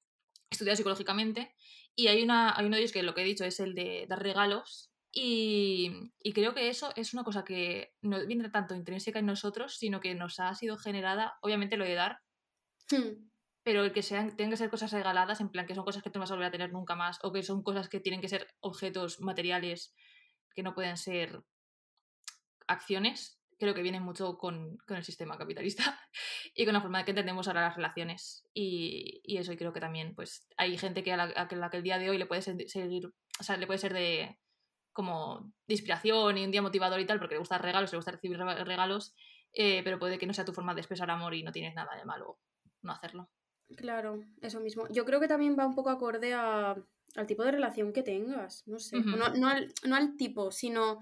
estudiados 0.50 0.78
psicológicamente, 0.78 1.56
y 1.96 2.08
hay, 2.08 2.24
una, 2.24 2.56
hay 2.56 2.66
uno 2.66 2.76
de 2.76 2.84
ellos 2.84 2.92
que 2.92 3.04
lo 3.04 3.14
que 3.14 3.22
he 3.22 3.26
dicho 3.26 3.44
es 3.44 3.60
el 3.60 3.74
de 3.74 4.06
dar 4.08 4.22
regalos, 4.22 4.93
Y, 5.16 6.12
y, 6.24 6.34
creo 6.34 6.56
que 6.56 6.70
eso 6.70 6.92
es 6.96 7.14
una 7.14 7.24
cosa 7.24 7.44
que 7.46 7.94
no 8.02 8.26
viene 8.26 8.50
tanto 8.50 8.74
intrínseca 8.74 9.20
en 9.20 9.28
nosotros, 9.28 9.78
sino 9.78 10.02
que 10.02 10.16
nos 10.16 10.40
ha 10.40 10.56
sido 10.56 10.76
generada, 10.76 11.38
obviamente 11.44 11.78
lo 11.78 11.86
de 11.86 11.94
dar, 11.94 12.18
hmm. 12.90 13.30
pero 13.62 13.84
el 13.84 13.94
que 13.94 14.02
sean, 14.02 14.36
tengan 14.36 14.50
que 14.50 14.58
ser 14.58 14.72
cosas 14.72 14.92
regaladas, 14.92 15.40
en 15.40 15.50
plan 15.50 15.68
que 15.68 15.76
son 15.76 15.86
cosas 15.86 16.02
que 16.02 16.10
tú 16.10 16.18
no 16.18 16.24
vas 16.24 16.32
a 16.32 16.34
volver 16.34 16.48
a 16.48 16.52
tener 16.52 16.74
nunca 16.74 16.96
más, 16.96 17.20
o 17.22 17.32
que 17.32 17.44
son 17.44 17.62
cosas 17.62 17.90
que 17.90 18.00
tienen 18.00 18.22
que 18.22 18.28
ser 18.28 18.48
objetos 18.60 19.22
materiales 19.22 19.94
que 20.56 20.64
no 20.64 20.74
pueden 20.74 20.98
ser 20.98 21.44
acciones, 22.66 23.40
creo 23.60 23.76
que 23.76 23.84
viene 23.84 24.00
mucho 24.00 24.38
con, 24.38 24.78
con, 24.88 24.98
el 24.98 25.04
sistema 25.04 25.38
capitalista 25.38 26.00
y 26.56 26.66
con 26.66 26.74
la 26.74 26.82
forma 26.82 27.00
de 27.00 27.06
que 27.06 27.12
entendemos 27.12 27.48
ahora 27.48 27.62
las 27.62 27.76
relaciones. 27.76 28.48
Y, 28.54 29.22
y 29.24 29.38
eso, 29.38 29.54
y 29.54 29.58
creo 29.58 29.74
que 29.74 29.80
también, 29.80 30.16
pues, 30.16 30.48
hay 30.58 30.78
gente 30.78 31.04
que 31.04 31.14
a 31.14 31.18
la, 31.18 31.48
que 31.48 31.78
el 31.78 31.84
día 31.84 32.00
de 32.00 32.10
hoy 32.10 32.18
le 32.18 32.26
puede 32.26 32.42
seguir, 32.42 33.14
o 33.40 33.44
sea, 33.44 33.58
le 33.58 33.68
puede 33.68 33.80
ser 33.80 33.94
de 33.94 34.40
como 34.94 35.52
de 35.68 35.74
inspiración 35.74 36.38
y 36.38 36.46
un 36.46 36.52
día 36.52 36.62
motivador 36.62 37.00
y 37.00 37.06
tal, 37.06 37.20
porque 37.20 37.36
le 37.36 37.40
gusta 37.40 37.58
regalos, 37.58 37.92
le 37.92 37.98
gusta 37.98 38.12
recibir 38.12 38.38
regalos, 38.38 39.16
eh, 39.54 39.82
pero 39.84 40.00
puede 40.00 40.18
que 40.18 40.26
no 40.26 40.34
sea 40.34 40.46
tu 40.46 40.54
forma 40.54 40.74
de 40.74 40.82
expresar 40.82 41.10
amor 41.12 41.34
y 41.34 41.44
no 41.44 41.52
tienes 41.52 41.76
nada 41.76 41.96
de 41.96 42.06
malo 42.06 42.40
no 42.82 42.92
hacerlo. 42.92 43.30
Claro, 43.76 44.24
eso 44.42 44.60
mismo. 44.60 44.88
Yo 44.90 45.06
creo 45.06 45.20
que 45.20 45.28
también 45.28 45.58
va 45.58 45.66
un 45.66 45.76
poco 45.76 45.90
acorde 45.90 46.34
a, 46.34 46.76
al 47.16 47.28
tipo 47.28 47.44
de 47.44 47.52
relación 47.52 47.94
que 47.94 48.04
tengas, 48.04 48.68
no 48.68 48.80
sé, 48.80 49.00
no, 49.00 49.30
no, 49.30 49.48
al, 49.48 49.74
no 49.86 49.96
al 49.96 50.16
tipo, 50.18 50.52
sino 50.52 51.02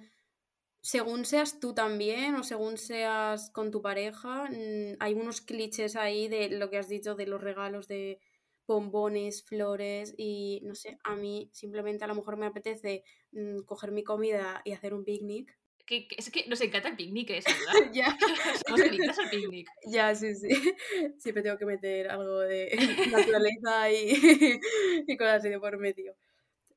según 0.81 1.25
seas 1.25 1.59
tú 1.59 1.73
también 1.73 2.35
o 2.35 2.43
según 2.43 2.77
seas 2.77 3.51
con 3.51 3.71
tu 3.71 3.81
pareja, 3.81 4.49
mm, 4.49 4.97
hay 4.99 5.13
unos 5.13 5.41
clichés 5.41 5.95
ahí 5.95 6.27
de 6.27 6.49
lo 6.49 6.69
que 6.69 6.77
has 6.77 6.87
dicho 6.87 7.15
de 7.15 7.27
los 7.27 7.41
regalos 7.41 7.87
de 7.87 8.19
bombones, 8.67 9.43
flores 9.43 10.13
y 10.17 10.61
no 10.63 10.75
sé, 10.75 10.97
a 11.03 11.15
mí 11.15 11.49
simplemente 11.53 12.03
a 12.03 12.07
lo 12.07 12.15
mejor 12.15 12.37
me 12.37 12.45
apetece 12.45 13.03
mm, 13.31 13.59
coger 13.65 13.91
mi 13.91 14.03
comida 14.03 14.61
y 14.65 14.73
hacer 14.73 14.93
un 14.93 15.03
picnic. 15.03 15.57
Que, 15.85 16.07
es 16.15 16.29
que 16.29 16.47
nos 16.47 16.61
encanta 16.61 16.89
el 16.89 16.95
picnic, 16.95 17.31
¿eh? 17.31 17.43
¿verdad? 17.73 17.91
ya. 17.93 18.17
Somos 18.67 18.81
adictas 18.81 19.19
al 19.19 19.29
picnic. 19.29 19.67
Ya, 19.87 20.15
sí, 20.15 20.35
sí. 20.35 20.49
Siempre 21.17 21.43
tengo 21.43 21.57
que 21.57 21.65
meter 21.65 22.09
algo 22.09 22.39
de 22.39 22.71
naturaleza 23.11 23.91
y, 23.91 24.59
y 25.07 25.17
cosas 25.17 25.39
así 25.39 25.49
de 25.49 25.59
por 25.59 25.77
medio. 25.77 26.15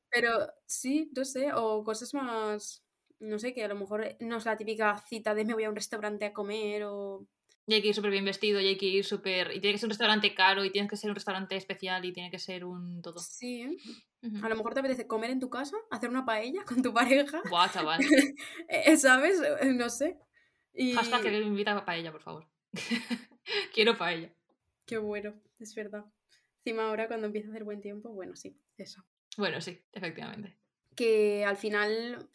Pero 0.09 0.29
sí, 0.65 1.11
no 1.15 1.23
sé, 1.25 1.51
o 1.53 1.83
cosas 1.83 2.13
más 2.13 2.85
no 3.19 3.39
sé, 3.39 3.53
que 3.53 3.63
a 3.63 3.67
lo 3.67 3.75
mejor 3.75 4.15
no 4.19 4.37
es 4.37 4.45
la 4.45 4.57
típica 4.57 4.97
cita 5.07 5.33
de 5.33 5.45
me 5.45 5.53
voy 5.53 5.63
a 5.63 5.69
un 5.69 5.75
restaurante 5.75 6.25
a 6.25 6.33
comer 6.33 6.83
o... 6.83 7.25
Y 7.67 7.73
hay 7.73 7.81
que 7.81 7.87
ir 7.87 7.95
súper 7.95 8.11
bien 8.11 8.25
vestido, 8.25 8.61
y 8.61 8.67
hay 8.67 8.77
que 8.77 8.85
ir 8.85 9.03
súper... 9.03 9.47
Y 9.55 9.59
tiene 9.59 9.73
que 9.73 9.79
ser 9.79 9.87
un 9.87 9.91
restaurante 9.91 10.35
caro, 10.35 10.63
y 10.63 10.71
tiene 10.71 10.87
que 10.87 10.97
ser 10.97 11.09
un 11.09 11.15
restaurante 11.15 11.55
especial, 11.55 12.05
y 12.05 12.13
tiene 12.13 12.29
que 12.29 12.37
ser 12.37 12.63
un 12.63 13.01
todo. 13.01 13.19
Sí. 13.19 13.77
A 14.43 14.49
lo 14.49 14.55
mejor 14.55 14.73
te 14.73 14.79
apetece 14.81 15.07
comer 15.07 15.31
en 15.31 15.39
tu 15.39 15.49
casa, 15.49 15.75
hacer 15.89 16.09
una 16.09 16.25
paella 16.25 16.63
con 16.63 16.81
tu 16.81 16.93
pareja. 16.93 17.41
Buah, 17.49 17.71
chaval. 17.71 17.99
Eh, 18.69 18.97
¿Sabes? 18.97 19.41
Eh, 19.61 19.73
no 19.73 19.89
sé. 19.89 20.17
Y... 20.73 20.93
Hashtag 20.93 21.23
que 21.23 21.31
me 21.31 21.39
invita 21.39 21.75
a 21.75 21.85
paella, 21.85 22.11
por 22.11 22.21
favor. 22.21 22.47
Quiero 23.73 23.97
paella. 23.97 24.33
Qué 24.85 24.97
bueno, 24.97 25.33
es 25.59 25.73
verdad. 25.73 26.05
Encima 26.57 26.87
ahora 26.87 27.07
cuando 27.07 27.27
empieza 27.27 27.47
a 27.47 27.51
hacer 27.51 27.63
buen 27.63 27.81
tiempo, 27.81 28.09
bueno, 28.09 28.35
sí, 28.35 28.59
eso. 28.77 29.03
Bueno, 29.37 29.61
sí, 29.61 29.79
efectivamente. 29.91 30.57
Que 30.95 31.45
al 31.45 31.57
final 31.57 32.29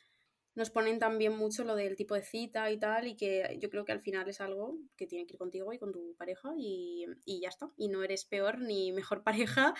nos 0.54 0.70
ponen 0.70 0.98
también 0.98 1.36
mucho 1.36 1.64
lo 1.64 1.76
del 1.76 1.96
tipo 1.96 2.14
de 2.14 2.22
cita 2.22 2.70
y 2.70 2.78
tal, 2.78 3.06
y 3.06 3.16
que 3.16 3.56
yo 3.60 3.70
creo 3.70 3.84
que 3.84 3.92
al 3.92 4.00
final 4.00 4.28
es 4.28 4.40
algo 4.40 4.76
que 4.96 5.06
tiene 5.06 5.26
que 5.26 5.34
ir 5.34 5.38
contigo 5.38 5.72
y 5.72 5.78
con 5.78 5.92
tu 5.92 6.14
pareja 6.16 6.50
y, 6.58 7.06
y 7.24 7.40
ya 7.40 7.48
está. 7.48 7.70
Y 7.76 7.88
no 7.88 8.02
eres 8.02 8.24
peor 8.24 8.58
ni 8.58 8.92
mejor 8.92 9.22
pareja 9.24 9.74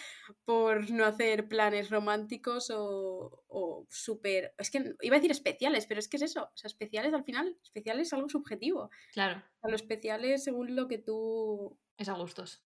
por 0.45 0.91
no 0.91 1.05
hacer 1.05 1.49
planes 1.49 1.91
románticos 1.91 2.71
o, 2.71 3.45
o 3.49 3.87
súper... 3.91 4.55
Es 4.59 4.71
que 4.71 4.95
iba 5.01 5.17
a 5.17 5.19
decir 5.19 5.31
especiales, 5.31 5.87
pero 5.87 5.99
es 5.99 6.09
que 6.09 6.17
es 6.17 6.23
eso. 6.23 6.45
O 6.45 6.57
sea, 6.57 6.69
especiales 6.69 7.13
al 7.15 7.25
final, 7.25 7.59
especiales 7.63 8.07
es 8.07 8.13
algo 8.13 8.29
subjetivo. 8.29 8.91
Claro. 9.13 9.43
A 9.63 9.69
lo 9.69 9.75
especiales 9.75 10.45
según 10.45 10.77
lo 10.77 10.89
que 10.89 10.99
tú... 10.99 11.79
Es 11.97 12.09
a 12.09 12.15
gustos. 12.15 12.65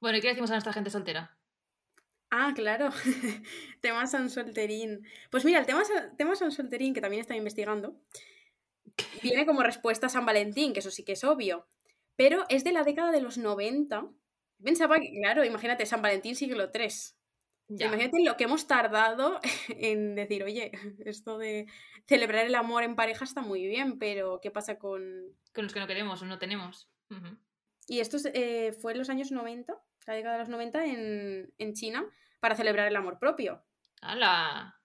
Bueno, 0.00 0.18
¿y 0.18 0.20
qué 0.20 0.28
decimos 0.28 0.50
a 0.50 0.54
nuestra 0.54 0.72
gente 0.72 0.90
soltera? 0.90 1.36
Ah, 2.38 2.52
claro. 2.54 2.90
tema 3.80 4.06
San 4.06 4.28
Solterín. 4.28 5.06
Pues 5.30 5.46
mira, 5.46 5.58
el 5.58 5.64
tema, 5.64 5.82
tema 6.18 6.36
San 6.36 6.52
Solterín, 6.52 6.92
que 6.92 7.00
también 7.00 7.22
estoy 7.22 7.38
investigando, 7.38 7.96
viene 9.22 9.46
como 9.46 9.62
respuesta 9.62 10.06
a 10.06 10.10
San 10.10 10.26
Valentín, 10.26 10.74
que 10.74 10.80
eso 10.80 10.90
sí 10.90 11.02
que 11.02 11.12
es 11.12 11.24
obvio. 11.24 11.66
Pero 12.14 12.44
es 12.50 12.62
de 12.62 12.72
la 12.72 12.84
década 12.84 13.10
de 13.10 13.22
los 13.22 13.38
90. 13.38 14.06
Pensaba 14.62 14.98
que, 14.98 15.10
claro, 15.22 15.46
imagínate, 15.46 15.86
San 15.86 16.02
Valentín 16.02 16.36
siglo 16.36 16.70
III. 16.74 16.90
Imagínate 17.68 18.22
lo 18.22 18.36
que 18.36 18.44
hemos 18.44 18.66
tardado 18.66 19.40
en 19.68 20.14
decir, 20.14 20.44
oye, 20.44 20.72
esto 21.06 21.38
de 21.38 21.66
celebrar 22.06 22.44
el 22.44 22.54
amor 22.54 22.82
en 22.82 22.96
pareja 22.96 23.24
está 23.24 23.40
muy 23.40 23.66
bien, 23.66 23.98
pero 23.98 24.40
¿qué 24.42 24.50
pasa 24.50 24.78
con... 24.78 25.34
Con 25.54 25.64
los 25.64 25.72
que 25.72 25.80
no 25.80 25.86
queremos 25.86 26.20
o 26.20 26.26
no 26.26 26.38
tenemos. 26.38 26.90
Y 27.88 28.00
esto 28.00 28.18
eh, 28.34 28.76
fue 28.78 28.92
en 28.92 28.98
los 28.98 29.08
años 29.08 29.32
90 29.32 29.74
la 30.06 30.14
década 30.14 30.34
de 30.34 30.40
los 30.40 30.48
90 30.48 30.84
en, 30.84 31.74
China 31.74 32.04
para 32.40 32.54
celebrar 32.54 32.88
el 32.88 32.96
amor 32.96 33.18
propio. 33.18 33.64
¡Hala! 34.00 34.80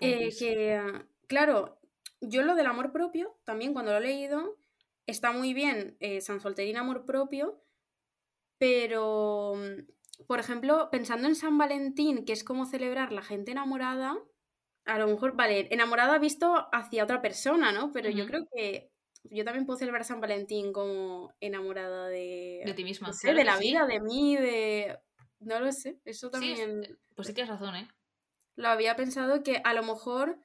Eh, 0.00 0.30
que, 0.38 0.80
claro, 1.26 1.78
yo 2.20 2.42
lo 2.42 2.54
del 2.54 2.66
amor 2.66 2.92
propio, 2.92 3.38
también 3.44 3.72
cuando 3.72 3.92
lo 3.92 3.98
he 3.98 4.02
leído, 4.02 4.58
está 5.06 5.32
muy 5.32 5.54
bien 5.54 5.96
eh, 6.00 6.20
San 6.20 6.40
Solterín 6.40 6.76
Amor 6.76 7.06
Propio, 7.06 7.62
pero, 8.58 9.54
por 10.26 10.40
ejemplo, 10.40 10.88
pensando 10.90 11.28
en 11.28 11.36
San 11.36 11.58
Valentín, 11.58 12.24
que 12.24 12.32
es 12.32 12.42
como 12.42 12.66
celebrar 12.66 13.12
la 13.12 13.22
gente 13.22 13.52
enamorada, 13.52 14.18
a 14.84 14.98
lo 14.98 15.06
mejor, 15.08 15.36
vale, 15.36 15.68
enamorada 15.70 16.18
visto 16.18 16.68
hacia 16.72 17.04
otra 17.04 17.20
persona, 17.20 17.72
¿no? 17.72 17.92
Pero 17.92 18.08
yo 18.08 18.26
creo 18.26 18.46
que 18.54 18.90
yo 19.24 19.44
también 19.44 19.66
puedo 19.66 19.78
celebrar 19.78 20.04
San 20.04 20.20
Valentín 20.20 20.72
como 20.72 21.34
enamorada 21.40 22.08
de... 22.08 22.62
De 22.64 22.74
ti 22.74 22.84
misma. 22.84 23.10
de 23.10 23.44
la 23.44 23.58
vida, 23.58 23.86
de 23.86 24.00
mí, 24.00 24.36
de... 24.36 24.98
No 25.46 25.60
lo 25.60 25.72
sé, 25.72 26.00
eso 26.04 26.30
también... 26.30 26.84
Sí, 26.84 26.96
pues 27.14 27.28
sí 27.28 27.34
tienes 27.34 27.50
razón, 27.50 27.76
¿eh? 27.76 27.88
Lo 28.56 28.68
había 28.68 28.96
pensado 28.96 29.42
que 29.42 29.60
a 29.64 29.74
lo 29.74 29.82
mejor... 29.82 30.38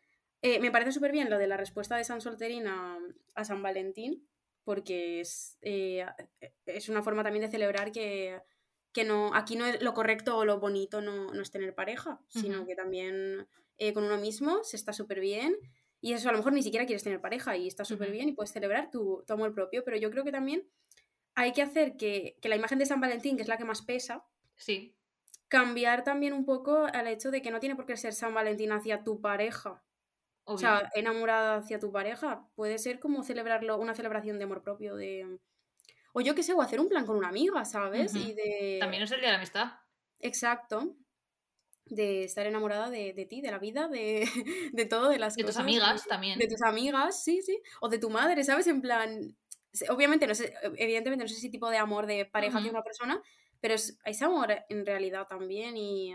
Eh, 0.44 0.60
me 0.60 0.72
parece 0.72 0.92
súper 0.92 1.12
bien 1.12 1.30
lo 1.30 1.38
de 1.38 1.48
la 1.48 1.58
respuesta 1.58 1.96
de 1.96 2.04
San 2.04 2.20
Solterín 2.20 2.66
a, 2.68 2.98
San 3.44 3.62
Valentín, 3.62 4.28
porque 4.64 5.20
es, 5.20 5.58
eh, 5.62 6.06
es 6.66 6.90
una 6.90 7.04
forma 7.04 7.24
también 7.24 7.46
de 7.46 7.52
celebrar 7.52 7.92
que, 7.92 8.42
que 8.92 9.04
no, 9.04 9.34
aquí 9.34 9.56
no 9.56 9.66
es 9.66 9.82
lo 9.82 9.94
correcto 9.94 10.38
o 10.38 10.46
lo 10.46 10.60
bonito 10.60 11.02
no, 11.02 11.34
no 11.34 11.42
es 11.42 11.52
tener 11.52 11.74
pareja, 11.74 12.20
sino 12.28 12.66
que 12.66 12.76
también 12.76 13.48
eh, 13.78 13.94
con 13.94 14.04
uno 14.04 14.18
mismo 14.18 14.64
se 14.64 14.76
está 14.76 14.94
súper 14.94 15.20
bien 15.20 15.56
y 16.02 16.14
eso 16.14 16.30
a 16.30 16.32
lo 16.32 16.40
mejor 16.40 16.54
ni 16.54 16.64
siquiera 16.64 16.86
quieres 16.86 17.04
tener 17.04 17.22
pareja 17.22 17.56
y 17.56 17.68
está 17.68 17.86
súper 17.86 18.12
bien 18.12 18.30
y 18.30 18.34
puedes 18.34 18.52
celebrar 18.52 18.90
tu, 18.92 19.24
amor 19.30 19.54
propio, 19.54 19.84
pero 19.86 19.98
yo 19.98 20.12
creo 20.12 20.24
que 20.24 20.32
también 20.32 20.68
hay 21.36 21.54
que 21.54 21.62
hacer 21.62 21.96
que, 21.96 22.38
la 22.44 22.56
imagen 22.56 22.80
de 22.80 22.86
San 22.86 23.00
Valentín, 23.00 23.38
que 23.38 23.44
es 23.44 23.48
la 23.48 23.58
que 23.58 23.66
más 23.66 23.82
pesa, 23.82 24.26
sí. 24.62 24.96
cambiar 25.48 26.04
también 26.04 26.34
un 26.34 26.46
poco 26.46 26.86
al 26.94 27.08
hecho 27.08 27.32
de 27.32 27.42
que 27.42 27.52
no 27.52 27.60
tiene 27.60 27.76
por 27.76 27.86
qué 27.86 27.98
ser 27.98 28.14
San 28.14 28.34
Valentín 28.34 28.72
hacia 28.72 29.04
tu 29.04 29.20
pareja. 29.20 29.84
O 30.44 30.58
sea, 30.58 30.90
enamorada 30.96 31.58
hacia 31.58 31.80
tu 31.80 31.92
pareja. 31.92 32.46
Puede 32.56 32.78
ser 32.78 33.00
como 33.00 33.24
celebrarlo, 33.24 33.78
una 33.78 33.94
celebración 33.94 34.38
de 34.38 34.46
amor 34.46 34.64
propio, 34.64 34.96
de... 34.96 35.40
O 36.14 36.20
yo 36.20 36.36
qué 36.36 36.44
sé, 36.44 36.54
o 36.54 36.62
hacer 36.62 36.80
un 36.80 36.90
plan 36.90 37.06
con 37.06 37.16
una 37.16 37.30
amiga, 37.30 37.64
¿sabes? 37.64 38.16
Y 38.16 38.34
de... 38.34 38.78
También 38.80 39.04
es 39.04 39.12
el 39.12 39.20
día 39.20 39.28
de 39.28 39.34
la 39.34 39.38
amistad. 39.38 39.72
Exacto 40.20 40.96
de 41.92 42.24
estar 42.24 42.48
enamorada 42.48 42.90
de, 42.90 43.28
ti, 43.30 43.42
de 43.42 43.52
la 43.52 43.60
vida, 43.60 43.88
de, 43.88 44.26
de 44.74 44.86
todo, 44.86 45.10
de 45.10 45.20
las 45.20 45.36
de 45.36 45.44
tus 45.44 45.58
amigas 45.58 46.06
también. 46.08 46.40
De 46.40 46.48
tus 46.48 46.62
amigas, 46.62 47.24
sí, 47.24 47.42
sí. 47.42 47.62
O 47.82 47.90
de 47.90 48.00
tu 48.00 48.10
madre, 48.10 48.44
¿sabes? 48.44 48.68
En 48.68 48.82
plan, 48.82 49.36
obviamente, 49.90 50.26
no 50.26 50.34
sé, 50.34 50.54
evidentemente 50.78 51.26
no 51.26 51.28
sé 51.28 51.36
si 51.36 51.50
tipo 51.50 51.70
de 51.70 51.78
amor 51.78 52.06
de 52.08 52.26
pareja 52.26 52.62
de 52.62 52.70
una 52.70 52.82
persona, 52.82 53.22
pero 53.62 53.76
es, 53.76 53.98
ese 54.04 54.26
amor 54.26 54.66
en 54.70 54.86
realidad 54.86 55.26
también 55.28 55.78
y... 55.78 56.14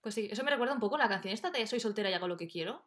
Pues 0.00 0.14
sí, 0.14 0.28
eso 0.30 0.42
me 0.44 0.50
recuerda 0.50 0.72
un 0.72 0.80
poco 0.80 0.96
la 0.96 1.10
canción 1.10 1.34
esta 1.34 1.50
de 1.50 1.66
Soy 1.66 1.78
soltera 1.78 2.08
y 2.08 2.14
hago 2.14 2.26
lo 2.26 2.38
que 2.38 2.48
quiero. 2.48 2.86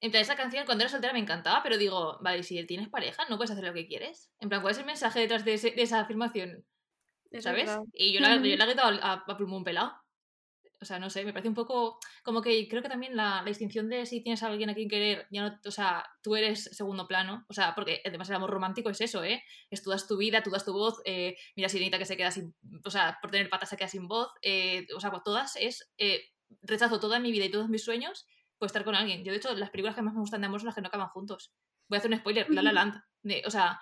En 0.00 0.12
plan, 0.12 0.22
esa 0.22 0.36
canción 0.36 0.64
cuando 0.64 0.84
era 0.84 0.90
soltera 0.90 1.12
me 1.12 1.18
encantaba, 1.18 1.62
pero 1.62 1.76
digo, 1.76 2.18
vale, 2.20 2.44
si 2.44 2.64
tienes 2.66 2.88
pareja, 2.88 3.24
no 3.28 3.36
puedes 3.36 3.50
hacer 3.50 3.64
lo 3.64 3.72
que 3.72 3.88
quieres. 3.88 4.30
En 4.38 4.48
plan, 4.48 4.60
¿cuál 4.62 4.72
es 4.72 4.78
el 4.78 4.86
mensaje 4.86 5.20
detrás 5.20 5.44
de, 5.44 5.54
esa 5.54 6.00
afirmación? 6.00 6.64
¿Sabes? 7.40 7.76
Y 7.92 8.12
yo 8.12 8.20
la, 8.20 8.36
yo 8.36 8.44
he 8.44 8.56
gritado 8.56 8.88
a, 9.02 9.12
a, 9.12 9.24
a 9.26 9.36
pulmón 9.36 9.64
pelado 9.64 10.05
o 10.80 10.84
sea, 10.84 10.98
no 10.98 11.10
sé, 11.10 11.24
me 11.24 11.32
parece 11.32 11.48
un 11.48 11.54
poco 11.54 11.98
como 12.22 12.42
que 12.42 12.68
creo 12.68 12.82
que 12.82 12.88
también 12.88 13.16
la, 13.16 13.42
distinción 13.44 13.88
de 13.88 14.06
si 14.06 14.22
tienes 14.22 14.42
a 14.42 14.48
alguien 14.48 14.70
a 14.70 14.74
quien 14.74 14.88
querer, 14.88 15.26
ya 15.30 15.48
no, 15.48 15.58
o 15.64 15.70
sea, 15.70 16.04
tú 16.22 16.36
eres 16.36 16.64
segundo 16.64 17.06
plano, 17.06 17.44
o 17.48 17.54
sea, 17.54 17.74
porque 17.74 18.02
además 18.04 18.28
el 18.28 18.36
amor 18.36 18.50
romántico 18.50 18.90
es 18.90 19.00
eso, 19.00 19.24
¿eh? 19.24 19.42
Es 19.70 19.82
tú 19.82 19.90
das 19.90 20.06
tu 20.06 20.16
vida, 20.16 20.42
tú 20.42 20.50
das 20.50 20.64
tu 20.64 20.72
voz, 20.72 21.00
eh, 21.04 21.36
mira 21.54 21.68
Sirenita 21.68 21.98
que 21.98 22.04
se 22.06 22.16
queda 22.16 22.30
sin, 22.30 22.54
o 22.84 22.90
sea, 22.90 23.18
por 23.20 23.30
tener 23.30 23.48
patas 23.48 23.70
se 23.70 23.76
queda 23.76 23.88
sin 23.88 24.08
voz, 24.08 24.28
eh, 24.42 24.86
o 24.94 25.00
sea, 25.00 25.10
todas 25.24 25.56
es, 25.56 25.90
eh, 25.98 26.20
rechazo 26.62 27.00
toda 27.00 27.18
mi 27.18 27.32
vida 27.32 27.44
y 27.44 27.50
todos 27.50 27.68
mis 27.68 27.84
sueños 27.84 28.26
por 28.58 28.66
estar 28.66 28.84
con 28.84 28.94
alguien. 28.94 29.24
Yo, 29.24 29.32
de 29.32 29.38
hecho, 29.38 29.54
las 29.54 29.70
películas 29.70 29.94
que 29.94 30.02
más 30.02 30.14
me 30.14 30.20
gustan 30.20 30.40
de 30.40 30.46
amor 30.46 30.60
son 30.60 30.66
las 30.66 30.74
que 30.74 30.80
no 30.80 30.88
acaban 30.88 31.08
juntos. 31.08 31.52
Voy 31.88 31.96
a 31.96 31.98
hacer 31.98 32.10
un 32.10 32.18
spoiler, 32.18 32.46
La 32.50 32.62
La 32.62 32.72
Land. 32.72 33.02
o 33.44 33.50
sea, 33.50 33.80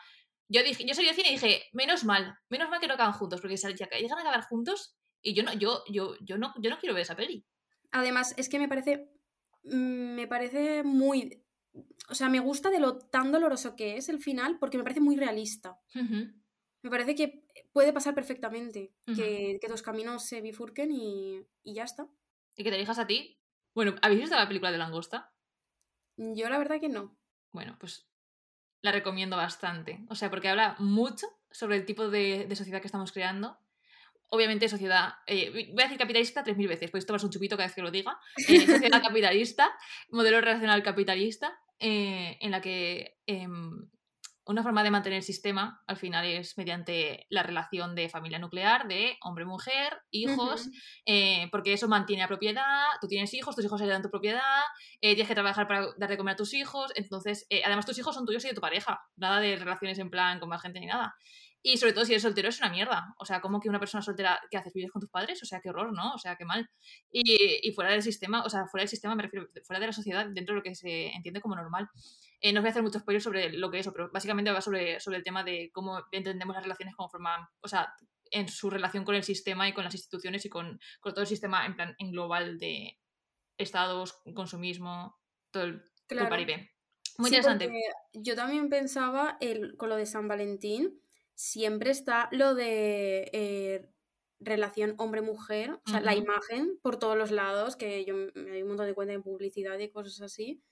yo 0.48 0.62
dije, 0.62 0.84
yo 0.86 0.94
salí 0.94 1.08
de 1.08 1.14
cine 1.14 1.28
y 1.30 1.32
dije, 1.32 1.64
menos 1.72 2.04
mal, 2.04 2.38
menos 2.48 2.68
mal 2.68 2.80
que 2.80 2.86
no 2.86 2.94
acaban 2.94 3.14
juntos, 3.14 3.40
porque 3.40 3.56
si 3.56 3.66
llegan 3.68 4.18
a 4.18 4.20
acabar 4.20 4.42
juntos, 4.42 4.96
y 5.24 5.34
yo 5.34 5.42
no, 5.42 5.52
yo, 5.54 5.82
yo, 5.88 6.16
yo 6.20 6.38
no, 6.38 6.54
yo 6.58 6.70
no 6.70 6.78
quiero 6.78 6.94
ver 6.94 7.02
esa 7.02 7.16
peli. 7.16 7.44
Además, 7.90 8.34
es 8.36 8.48
que 8.48 8.58
me 8.58 8.68
parece 8.68 9.10
mm, 9.64 10.14
me 10.14 10.28
parece 10.28 10.84
muy... 10.84 11.42
O 12.08 12.14
sea, 12.14 12.28
me 12.28 12.38
gusta 12.38 12.70
de 12.70 12.78
lo 12.78 12.98
tan 12.98 13.32
doloroso 13.32 13.74
que 13.74 13.96
es 13.96 14.08
el 14.08 14.20
final 14.20 14.58
porque 14.60 14.76
me 14.76 14.84
parece 14.84 15.00
muy 15.00 15.16
realista. 15.16 15.80
Me 15.94 16.90
parece 16.90 17.14
que 17.16 17.46
puede 17.72 17.92
pasar 17.92 18.14
perfectamente, 18.14 18.92
que, 19.06 19.58
que, 19.60 19.68
tus 19.68 19.82
caminos 19.82 20.24
se 20.24 20.42
bifurquen 20.42 20.92
y, 20.92 21.40
y, 21.62 21.74
ya 21.74 21.82
está. 21.82 22.06
¿Y 22.56 22.62
que 22.62 22.70
te 22.70 22.76
elijas 22.76 22.98
a 22.98 23.06
ti? 23.06 23.40
Bueno, 23.74 23.94
¿habéis 24.02 24.20
visto 24.20 24.36
la 24.36 24.46
película 24.46 24.70
de 24.70 24.78
Langosta? 24.78 25.32
Yo 26.16 26.48
la 26.48 26.58
verdad 26.58 26.78
que 26.78 26.90
no. 26.90 27.16
Bueno, 27.50 27.76
pues 27.80 28.06
la 28.82 28.92
recomiendo 28.92 29.36
bastante. 29.36 30.04
O 30.08 30.14
sea, 30.14 30.30
porque 30.30 30.48
habla 30.48 30.76
mucho 30.78 31.26
sobre 31.50 31.76
el 31.76 31.86
tipo 31.86 32.10
de, 32.10 32.46
de 32.46 32.56
sociedad 32.56 32.80
que 32.80 32.86
estamos 32.86 33.10
creando 33.10 33.58
obviamente 34.34 34.68
sociedad, 34.68 35.14
eh, 35.26 35.50
voy 35.72 35.80
a 35.80 35.84
decir 35.84 35.98
capitalista 35.98 36.42
tres 36.42 36.56
mil 36.56 36.68
veces, 36.68 36.90
pues 36.90 37.06
tomas 37.06 37.22
un 37.22 37.30
chupito 37.30 37.56
cada 37.56 37.68
vez 37.68 37.74
que 37.74 37.82
lo 37.82 37.90
diga, 37.90 38.18
eh, 38.48 38.66
sociedad 38.66 39.02
capitalista, 39.02 39.70
modelo 40.10 40.40
relacional 40.40 40.82
capitalista, 40.82 41.56
eh, 41.78 42.36
en 42.40 42.50
la 42.50 42.60
que 42.60 43.18
em, 43.26 43.88
una 44.46 44.62
forma 44.62 44.82
de 44.82 44.90
mantener 44.90 45.18
el 45.18 45.22
sistema 45.22 45.82
al 45.86 45.96
final 45.96 46.26
es 46.26 46.58
mediante 46.58 47.26
la 47.30 47.42
relación 47.42 47.94
de 47.94 48.08
familia 48.08 48.38
nuclear, 48.38 48.86
de 48.88 49.16
hombre-mujer, 49.22 49.96
hijos, 50.10 50.68
porque 51.50 51.72
eso 51.72 51.88
mantiene 51.88 52.22
la 52.22 52.28
propiedad, 52.28 52.84
tú 53.00 53.08
tienes 53.08 53.32
hijos, 53.32 53.56
tus 53.56 53.64
hijos 53.64 53.80
heredan 53.80 54.02
tu 54.02 54.10
propiedad, 54.10 54.60
tienes 55.00 55.28
que 55.28 55.34
trabajar 55.34 55.66
para 55.66 55.86
dar 55.96 56.10
de 56.10 56.18
comer 56.18 56.34
a 56.34 56.36
tus 56.36 56.52
hijos, 56.52 56.92
entonces, 56.94 57.46
además 57.64 57.86
tus 57.86 57.98
hijos 57.98 58.14
son 58.14 58.26
tuyos 58.26 58.44
y 58.44 58.48
de 58.48 58.54
tu 58.54 58.60
pareja, 58.60 59.00
nada 59.16 59.40
de 59.40 59.56
relaciones 59.56 59.98
en 59.98 60.10
plan 60.10 60.38
con 60.40 60.50
más 60.50 60.60
gente 60.60 60.78
ni 60.78 60.86
nada. 60.86 61.14
Y 61.66 61.78
sobre 61.78 61.94
todo 61.94 62.04
si 62.04 62.12
eres 62.12 62.22
soltero 62.22 62.50
es 62.50 62.58
una 62.58 62.68
mierda. 62.68 63.14
O 63.18 63.24
sea, 63.24 63.40
como 63.40 63.58
que 63.58 63.70
una 63.70 63.80
persona 63.80 64.02
soltera, 64.02 64.38
¿qué 64.50 64.58
haces? 64.58 64.74
¿Vives 64.74 64.92
con 64.92 65.00
tus 65.00 65.08
padres? 65.08 65.42
O 65.42 65.46
sea, 65.46 65.62
qué 65.62 65.70
horror, 65.70 65.94
¿no? 65.94 66.12
O 66.12 66.18
sea, 66.18 66.36
qué 66.36 66.44
mal. 66.44 66.68
Y, 67.10 67.72
fuera 67.72 67.90
del 67.90 68.02
sistema, 68.02 68.44
o 68.44 68.50
sea, 68.50 68.66
fuera 68.66 68.82
del 68.82 68.90
sistema 68.90 69.14
me 69.14 69.22
refiero, 69.22 69.48
fuera 69.64 69.80
de 69.80 69.86
la 69.86 69.94
sociedad, 69.94 70.26
dentro 70.26 70.54
de 70.54 70.58
lo 70.58 70.62
que 70.62 70.74
se 70.74 71.06
entiende 71.06 71.40
como 71.40 71.56
normal. 71.56 71.88
Eh, 72.38 72.52
no 72.52 72.60
os 72.60 72.64
voy 72.64 72.68
a 72.68 72.70
hacer 72.72 72.82
mucho 72.82 72.98
spoiler 72.98 73.22
sobre 73.22 73.50
lo 73.54 73.70
que 73.70 73.78
es 73.78 73.86
eso, 73.86 73.94
pero 73.94 74.10
básicamente 74.12 74.52
va 74.52 74.60
sobre, 74.60 75.00
sobre 75.00 75.16
el 75.16 75.24
tema 75.24 75.42
de 75.42 75.70
cómo 75.72 76.02
entendemos 76.12 76.54
las 76.54 76.64
relaciones 76.64 76.94
como 76.94 77.08
forman, 77.08 77.46
o 77.62 77.68
sea, 77.68 77.94
en 78.30 78.46
su 78.48 78.68
relación 78.68 79.04
con 79.04 79.14
el 79.14 79.24
sistema 79.24 79.66
y 79.66 79.72
con 79.72 79.84
las 79.84 79.94
instituciones 79.94 80.44
y 80.44 80.50
con, 80.50 80.78
con 81.00 81.14
todo 81.14 81.22
el 81.22 81.28
sistema 81.28 81.64
en 81.64 81.76
plan 81.76 81.94
en 81.98 82.10
global 82.10 82.58
de 82.58 82.98
estados, 83.56 84.20
consumismo, 84.34 85.16
todo 85.50 85.64
el, 85.64 85.82
claro. 86.06 86.36
Muy 87.16 87.28
interesante. 87.28 87.70
Yo 88.12 88.34
también 88.34 88.68
pensaba 88.68 89.38
el, 89.40 89.78
con 89.78 89.88
lo 89.88 89.96
de 89.96 90.04
San 90.04 90.28
Valentín 90.28 91.00
siempre 91.34 91.90
está 91.90 92.28
lo 92.32 92.54
de 92.54 93.30
eh, 93.32 93.88
relación 94.40 94.94
hombre-mujer, 94.98 95.72
o 95.86 95.90
sea, 95.90 96.00
la 96.00 96.14
imagen 96.14 96.78
por 96.82 96.98
todos 96.98 97.16
los 97.16 97.30
lados, 97.30 97.76
que 97.76 98.04
yo 98.04 98.14
me 98.14 98.50
doy 98.50 98.62
un 98.62 98.68
montón 98.68 98.86
de 98.86 98.94
cuenta 98.94 99.14
en 99.14 99.22
publicidad 99.22 99.78
y 99.78 99.90
cosas 99.90 100.20
así. 100.20 100.62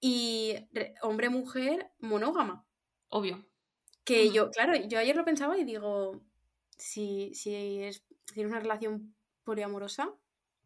Y 0.00 0.56
hombre-mujer 1.02 1.92
monógama. 2.00 2.66
Obvio. 3.08 3.46
Que 4.04 4.30
yo, 4.30 4.50
claro, 4.50 4.74
yo 4.74 4.98
ayer 4.98 5.14
lo 5.14 5.24
pensaba 5.24 5.56
y 5.58 5.64
digo, 5.64 6.20
si, 6.76 7.32
si 7.34 7.54
es, 7.82 8.04
tienes 8.32 8.50
una 8.50 8.60
relación 8.60 9.14
poliamorosa, 9.44 10.12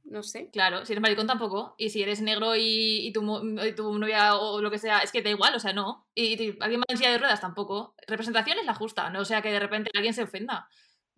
no 0.07 0.23
sé. 0.23 0.51
Claro, 0.51 0.85
si 0.87 0.93
eres 0.93 1.03
maricón 1.03 1.27
tampoco. 1.27 1.75
Y 1.79 1.91
si 1.91 2.03
eres 2.03 2.21
negro 2.21 2.55
y, 2.57 3.13
tu, 3.13 3.23
novia 3.23 4.37
o 4.37 4.61
lo 4.61 4.71
que 4.71 4.79
sea, 4.79 5.01
es 5.01 5.13
que 5.13 5.23
da 5.23 5.31
igual, 5.31 5.55
o 5.55 5.61
sea, 5.61 5.73
no. 5.73 6.09
Y, 6.15 6.57
alguien 6.61 6.81
más 6.81 6.87
en 6.89 6.97
silla 6.97 7.11
de 7.11 7.19
ruedas 7.19 7.41
tampoco. 7.41 7.95
Representación 8.07 8.59
es 8.59 8.67
la 8.67 8.75
justa, 8.75 9.11
no 9.11 9.21
o 9.21 9.25
sea 9.25 9.43
que 9.43 9.51
de 9.51 9.61
repente 9.61 9.91
alguien 9.95 10.15
se 10.15 10.23
ofenda. 10.23 10.69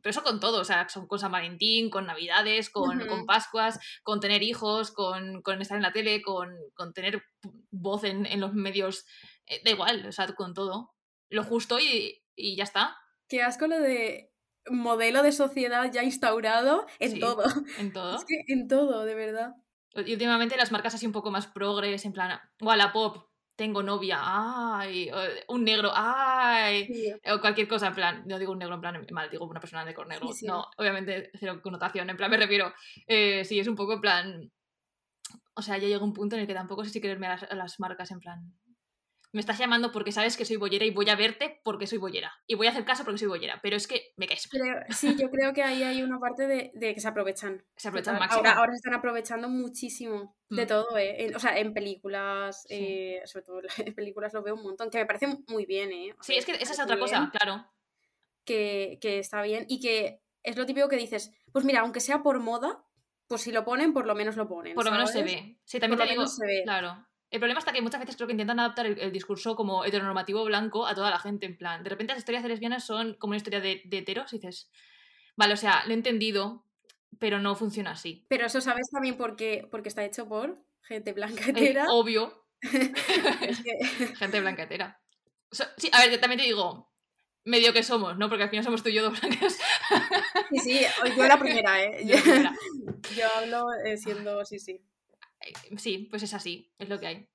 Pero 0.01 0.11
eso 0.11 0.23
con 0.23 0.41
todo, 0.41 0.61
o 0.61 0.65
sea, 0.65 0.87
con 1.09 1.19
San 1.19 1.33
Valentín, 1.33 1.91
con 1.91 2.07
Navidades, 2.07 2.71
con, 2.71 3.05
con 3.09 3.27
Pascuas, 3.27 3.81
con 4.05 4.21
tener 4.21 4.43
hijos, 4.43 4.93
con, 4.93 5.43
estar 5.61 5.77
en 5.77 5.83
la 5.83 5.93
tele, 5.93 6.23
con, 6.23 6.55
tener 6.95 7.23
voz 7.71 8.05
en, 8.05 8.41
los 8.41 8.55
medios. 8.55 9.07
Eh, 9.47 9.61
da 9.65 9.73
igual, 9.73 10.07
o 10.07 10.13
sea, 10.13 10.33
con 10.35 10.55
todo. 10.55 10.95
Lo 11.31 11.43
justo 11.43 11.81
y, 11.81 12.23
y 12.37 12.57
ya 12.57 12.65
está. 12.65 12.97
Qué 13.29 13.43
asco 13.43 13.67
lo 13.67 13.81
de 13.81 14.28
modelo 14.71 15.23
de 15.23 15.33
sociedad 15.33 15.91
ya 15.93 16.03
instaurado 16.03 16.87
en 16.99 17.21
todo. 17.21 17.45
En 17.79 17.93
todo. 17.93 18.17
Es 18.17 18.25
que 18.25 18.43
en 18.49 18.69
todo, 18.69 19.05
de 19.05 19.15
verdad. 19.15 19.55
Y 19.95 20.13
últimamente 20.13 20.57
las 20.57 20.73
marcas 20.73 20.95
así 20.95 21.07
un 21.07 21.13
poco 21.13 21.31
más 21.31 21.47
progres, 21.47 22.05
en 22.05 22.13
plan, 22.13 22.39
Wallapop, 22.61 23.29
tengo 23.59 23.83
novia, 23.83 24.21
ay, 24.23 25.11
un 25.49 25.65
negro, 25.65 25.91
ay, 25.93 26.89
o 27.33 27.41
cualquier 27.41 27.67
cosa, 27.67 27.89
en 27.89 27.95
plan, 27.95 28.23
no 28.25 28.39
digo 28.39 28.53
un 28.53 28.59
negro 28.61 28.77
en 28.77 28.81
plan 28.81 29.07
mal, 29.11 29.29
digo 29.31 29.47
una 29.47 29.59
persona 29.59 29.85
de 29.85 29.95
color 29.95 30.11
negro, 30.11 30.29
no, 30.43 30.67
obviamente 30.77 31.33
cero 31.35 31.61
connotación, 31.61 32.09
en 32.09 32.17
plan 32.17 32.31
me 32.31 32.37
refiero, 32.37 32.73
eh, 33.09 33.45
sí, 33.45 33.59
es 33.59 33.67
un 33.67 33.75
poco 33.75 33.95
en 33.95 34.01
plan, 34.01 34.53
o 35.55 35.63
sea, 35.63 35.77
ya 35.77 35.89
llega 35.89 36.05
un 36.05 36.13
punto 36.13 36.37
en 36.37 36.43
el 36.43 36.47
que 36.47 36.55
tampoco 36.55 36.85
sé 36.85 36.91
si 36.91 37.01
quererme 37.01 37.27
a 37.27 37.55
las 37.57 37.81
marcas 37.81 38.13
en 38.13 38.21
plan, 38.21 38.55
me 39.33 39.41
estás 39.41 39.59
llamando 39.59 39.93
porque 39.93 40.13
sabes 40.13 40.37
que 40.37 40.45
soy 40.45 40.57
bollera 40.57 40.85
y 40.85 40.91
voy 40.91 41.09
a 41.11 41.17
verte 41.17 41.61
porque 41.63 41.87
soy 41.87 41.99
bollera. 41.99 42.33
Y 42.47 42.55
voy 42.55 42.67
a 42.67 42.71
hacer 42.71 42.85
caso 42.85 43.05
porque 43.05 43.19
soy 43.19 43.29
bollera, 43.29 43.61
pero 43.63 43.77
es 43.77 43.87
que 43.87 44.13
me 44.17 44.27
caes. 44.27 44.49
sí, 44.91 45.17
yo 45.19 45.31
creo 45.31 45.53
que 45.53 45.63
ahí 45.63 45.83
hay 45.83 46.03
una 46.03 46.19
parte 46.19 46.47
de, 46.47 46.73
que 46.73 47.01
se 47.01 47.09
aprovechan. 47.09 47.65
Se 47.77 47.89
aprovechan 47.89 48.19
máximo. 48.19 48.47
Ahora, 48.47 48.73
se 48.73 48.77
están 48.77 48.95
aprovechando 48.95 49.49
muchísimo 49.49 50.37
de 50.49 50.65
mm. 50.65 50.69
todo, 50.69 50.97
¿eh? 50.97 51.33
o 51.35 51.39
sea, 51.39 51.59
en 51.59 51.75
películas, 51.75 52.67
eh, 52.71 53.21
sobre 53.27 53.45
todo 53.45 53.61
en 53.79 53.95
películas 53.95 54.33
lo 54.33 54.43
veo 54.43 54.55
un 54.55 54.63
montón, 54.63 54.91
que 54.91 54.99
me 54.99 55.07
parece 55.07 55.27
muy 55.49 55.67
bien, 55.67 55.93
¿eh? 55.93 56.15
sí, 56.21 56.35
es 56.35 56.47
que 56.47 56.53
esa 56.53 56.73
es 56.73 56.81
otra 56.81 56.99
cosa, 56.99 57.31
claro. 57.31 57.67
Que, 58.45 58.99
está 59.03 59.43
bien 59.43 59.67
y 59.69 59.79
que 59.79 60.23
es 60.43 60.57
lo 60.57 60.65
típico 60.65 60.89
que 60.89 60.97
dices, 60.97 61.33
pues 61.53 61.67
mira, 61.67 61.81
aunque 61.81 62.01
sea 62.01 62.23
por 62.23 62.41
moda, 62.41 62.83
pues 63.27 63.43
si 63.43 63.53
lo 63.53 63.63
ponen, 63.63 63.93
por 63.93 64.07
lo 64.07 64.15
menos 64.15 64.37
lo 64.37 64.49
ponen. 64.49 64.75
Por 64.75 64.87
lo 64.87 64.91
menos 64.91 65.13
se 65.13 65.23
ve. 65.23 65.59
Sí, 65.67 65.79
también 65.79 66.01
te 66.01 66.09
digo, 66.09 66.27
se 66.27 66.47
ve. 66.47 66.63
claro. 66.65 67.08
El 67.31 67.41
problema 67.41 67.59
está 67.59 67.73
que 67.73 67.83
muchas 67.83 68.01
veces 68.01 68.17
creo 68.17 68.27
que 68.27 68.33
intentan 68.33 68.59
adaptar 68.61 68.87
el, 68.87 69.13
discurso 69.13 69.55
como 69.55 69.85
heteronormativo 69.85 70.45
blanco 70.45 70.87
a 70.87 70.95
toda 70.95 71.11
la 71.11 71.19
gente, 71.19 71.47
en 71.47 71.59
plan, 71.59 71.83
de 71.83 71.91
repente 71.91 72.13
las 72.13 72.21
historias 72.21 72.43
de 72.43 72.49
lesbianas 72.49 72.85
son 72.87 73.15
como 73.15 73.33
una 73.33 73.37
historia 73.37 73.61
de, 73.61 73.83
de 73.85 73.99
heteros 73.99 74.33
y 74.33 74.39
dices, 74.39 74.71
vale, 75.37 75.55
o 75.55 75.57
sea, 75.57 75.85
lo 75.85 75.91
he 75.91 75.95
entendido, 75.95 76.65
pero 77.19 77.39
no 77.39 77.55
funciona 77.55 77.93
así. 77.93 78.25
Pero 78.29 78.47
eso 78.47 78.61
sabes 78.61 78.89
también 78.91 79.17
porque, 79.17 79.69
porque 79.71 79.89
está 79.89 80.05
hecho 80.05 80.29
por 80.29 80.59
gente 80.83 81.13
blanca 81.13 81.51
hetera. 81.51 81.87
obvio. 81.91 82.47
gente 82.63 84.41
blanca 84.41 84.63
hetera. 84.63 85.01
sí, 85.51 85.91
a 85.93 86.07
ver, 86.07 86.21
también 86.21 86.41
te 86.41 86.47
digo, 86.47 86.91
medio 87.45 87.73
que 87.73 87.83
somos, 87.83 88.17
¿no? 88.17 88.29
Porque 88.29 88.45
al 88.45 88.51
final 88.51 88.65
somos 88.65 88.83
tú 88.83 88.91
y 88.91 88.95
yo 88.95 89.03
dos 89.03 89.21
blancas. 89.21 89.59
sí, 90.51 90.59
sí, 90.59 90.81
yo 91.17 91.27
la 91.27 91.39
primera, 91.39 91.83
¿eh? 91.83 92.05
Yo, 92.07 92.17
yo 93.17 93.27
hablo 93.37 93.67
eh, 93.85 93.97
siendo, 93.97 94.45
sí, 94.45 94.59
sí. 94.59 94.81
Eh, 95.41 95.77
sí, 95.79 96.09
pues 96.11 96.23
es 96.23 96.35
así, 96.35 96.73
es 96.79 96.89
lo 96.89 96.99
que 96.99 97.07
hay. 97.07 97.29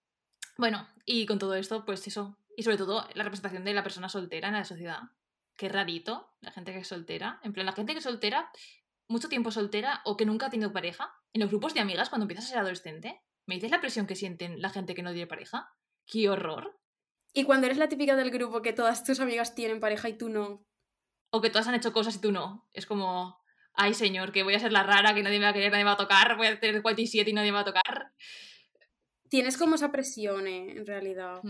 Bueno, 0.57 0.87
y 1.05 1.25
con 1.25 1.39
todo 1.39 1.55
esto, 1.55 1.85
pues 1.85 2.05
eso. 2.07 2.37
Y 2.55 2.63
sobre 2.63 2.77
todo 2.77 3.07
la 3.13 3.23
representación 3.23 3.63
de 3.63 3.73
la 3.73 3.83
persona 3.83 4.09
soltera 4.09 4.49
en 4.49 4.53
la 4.53 4.65
sociedad. 4.65 4.99
Qué 5.55 5.69
rarito, 5.69 6.35
la 6.41 6.51
gente 6.51 6.73
que 6.73 6.79
es 6.79 6.87
soltera. 6.87 7.39
En 7.43 7.53
plan, 7.53 7.65
la 7.65 7.73
gente 7.73 7.93
que 7.93 7.99
es 7.99 8.03
soltera, 8.03 8.51
mucho 9.07 9.29
tiempo 9.29 9.51
soltera 9.51 10.01
o 10.05 10.17
que 10.17 10.25
nunca 10.25 10.47
ha 10.47 10.49
tenido 10.49 10.73
pareja. 10.73 11.13
En 11.33 11.41
los 11.41 11.49
grupos 11.49 11.73
de 11.73 11.79
amigas, 11.79 12.09
cuando 12.09 12.23
empiezas 12.23 12.45
a 12.45 12.49
ser 12.49 12.57
adolescente, 12.59 13.21
¿me 13.45 13.55
dices 13.55 13.71
la 13.71 13.81
presión 13.81 14.07
que 14.07 14.15
sienten 14.15 14.61
la 14.61 14.69
gente 14.69 14.95
que 14.95 15.03
no 15.03 15.11
tiene 15.11 15.27
pareja? 15.27 15.73
¡Qué 16.05 16.29
horror! 16.29 16.79
Y 17.33 17.45
cuando 17.45 17.65
eres 17.65 17.79
la 17.79 17.89
típica 17.89 18.15
del 18.15 18.29
grupo 18.29 18.61
que 18.61 18.73
todas 18.73 19.03
tus 19.03 19.19
amigas 19.19 19.55
tienen 19.55 19.79
pareja 19.79 20.09
y 20.09 20.17
tú 20.17 20.29
no. 20.29 20.65
O 21.31 21.41
que 21.41 21.49
todas 21.49 21.67
han 21.67 21.73
hecho 21.73 21.93
cosas 21.93 22.15
y 22.15 22.21
tú 22.21 22.31
no. 22.31 22.69
Es 22.73 22.85
como 22.85 23.42
ay 23.75 23.93
señor, 23.93 24.31
que 24.31 24.43
voy 24.43 24.53
a 24.53 24.59
ser 24.59 24.71
la 24.71 24.83
rara, 24.83 25.13
que 25.13 25.23
nadie 25.23 25.39
me 25.39 25.45
va 25.45 25.51
a 25.51 25.53
querer, 25.53 25.71
nadie 25.71 25.83
me 25.83 25.89
va 25.89 25.93
a 25.93 25.97
tocar, 25.97 26.37
voy 26.37 26.47
a 26.47 26.59
tener 26.59 26.81
47 26.81 27.29
y 27.29 27.33
nadie 27.33 27.51
me 27.51 27.55
va 27.55 27.61
a 27.61 27.65
tocar. 27.65 28.11
Tienes 29.29 29.57
como 29.57 29.75
esa 29.75 29.91
presión, 29.91 30.47
eh, 30.47 30.77
en 30.77 30.85
realidad. 30.85 31.41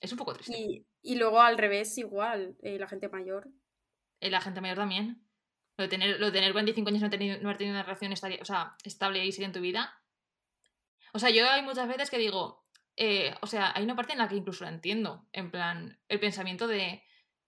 Es 0.00 0.12
un 0.12 0.18
poco 0.18 0.34
triste. 0.34 0.84
Y, 1.02 1.14
luego 1.16 1.40
al 1.40 1.56
revés, 1.56 1.96
igual, 1.96 2.56
eh, 2.62 2.78
la 2.78 2.86
gente 2.86 3.08
mayor. 3.08 3.48
Eh, 4.20 4.30
la 4.30 4.40
gente 4.40 4.60
mayor 4.60 4.76
también. 4.76 5.26
Lo 5.76 5.84
de 5.84 5.88
tener, 5.88 6.20
lo 6.20 6.26
de 6.26 6.32
tener 6.32 6.52
45 6.52 6.88
años 6.88 7.00
y 7.00 7.04
no, 7.04 7.10
tener, 7.10 7.42
no 7.42 7.48
haber 7.48 7.58
tenido 7.58 7.74
una 7.74 7.82
relación 7.82 8.12
estable, 8.12 8.38
o 8.40 8.44
sea, 8.44 8.76
estable 8.84 9.24
y 9.24 9.32
seria 9.32 9.46
en 9.46 9.52
tu 9.52 9.60
vida. 9.60 9.98
O 11.12 11.18
sea, 11.18 11.30
yo 11.30 11.48
hay 11.48 11.62
muchas 11.62 11.88
veces 11.88 12.10
que 12.10 12.18
digo, 12.18 12.62
o 13.40 13.46
sea, 13.46 13.72
hay 13.74 13.82
una 13.82 13.96
parte 13.96 14.12
en 14.12 14.18
la 14.18 14.28
que 14.28 14.36
incluso 14.36 14.64
la 14.64 14.70
entiendo, 14.70 15.26
en 15.32 15.50
plan, 15.50 15.98
el 16.08 16.20
pensamiento 16.20 16.66
de, 16.68 17.02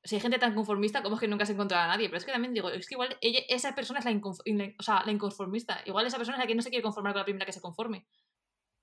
si 0.06 0.14
hay 0.14 0.20
gente 0.20 0.38
tan 0.38 0.54
conformista, 0.54 1.02
¿cómo 1.02 1.16
es 1.16 1.20
que 1.20 1.28
nunca 1.28 1.44
se 1.44 1.52
encontrado 1.52 1.84
a 1.84 1.88
nadie? 1.88 2.08
Pero 2.08 2.18
es 2.18 2.24
que 2.24 2.32
también 2.32 2.54
digo, 2.54 2.70
es 2.70 2.86
que 2.86 2.94
igual 2.94 3.16
esa 3.20 3.74
persona 3.74 3.98
es 3.98 4.04
la, 4.04 4.12
inconformista. 5.12 5.82
Igual 5.84 6.06
esa 6.06 6.16
persona 6.16 6.36
es 6.36 6.42
la 6.42 6.46
que 6.46 6.54
no 6.54 6.62
se 6.62 6.70
quiere 6.70 6.82
conformar 6.82 7.12
con 7.12 7.20
la 7.20 7.24
primera 7.24 7.46
que 7.46 7.52
se 7.52 7.60
conforme. 7.60 8.06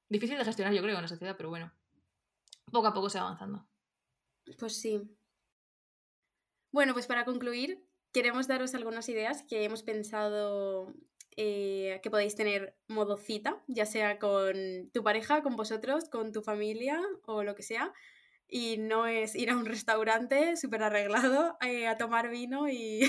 Difícil 0.09 0.37
de 0.37 0.45
gestionar, 0.45 0.73
yo 0.73 0.81
creo, 0.81 0.95
en 0.95 1.01
la 1.01 1.07
sociedad, 1.07 1.35
pero 1.37 1.49
bueno. 1.49 1.73
Poco 2.71 2.87
a 2.87 2.93
poco 2.93 3.09
se 3.09 3.19
va 3.19 3.25
avanzando. 3.25 3.65
Pues 4.59 4.79
sí. 4.79 5.01
Bueno, 6.71 6.93
pues 6.93 7.07
para 7.07 7.25
concluir, 7.25 7.85
queremos 8.11 8.47
daros 8.47 8.75
algunas 8.75 9.07
ideas 9.07 9.43
que 9.43 9.63
hemos 9.63 9.83
pensado 9.83 10.93
eh, 11.37 11.99
que 12.03 12.11
podéis 12.11 12.35
tener 12.35 12.75
modo 12.87 13.17
cita, 13.17 13.63
ya 13.67 13.85
sea 13.85 14.19
con 14.19 14.89
tu 14.91 15.03
pareja, 15.03 15.41
con 15.41 15.55
vosotros, 15.55 16.09
con 16.09 16.31
tu 16.31 16.41
familia 16.41 17.01
o 17.25 17.43
lo 17.43 17.55
que 17.55 17.63
sea 17.63 17.93
y 18.53 18.77
no 18.77 19.07
es 19.07 19.33
ir 19.33 19.49
a 19.49 19.55
un 19.55 19.65
restaurante 19.65 20.55
súper 20.57 20.83
arreglado 20.83 21.57
eh, 21.59 21.87
a 21.87 21.97
tomar 21.97 22.29
vino 22.29 22.69
y, 22.69 23.01
y, 23.03 23.07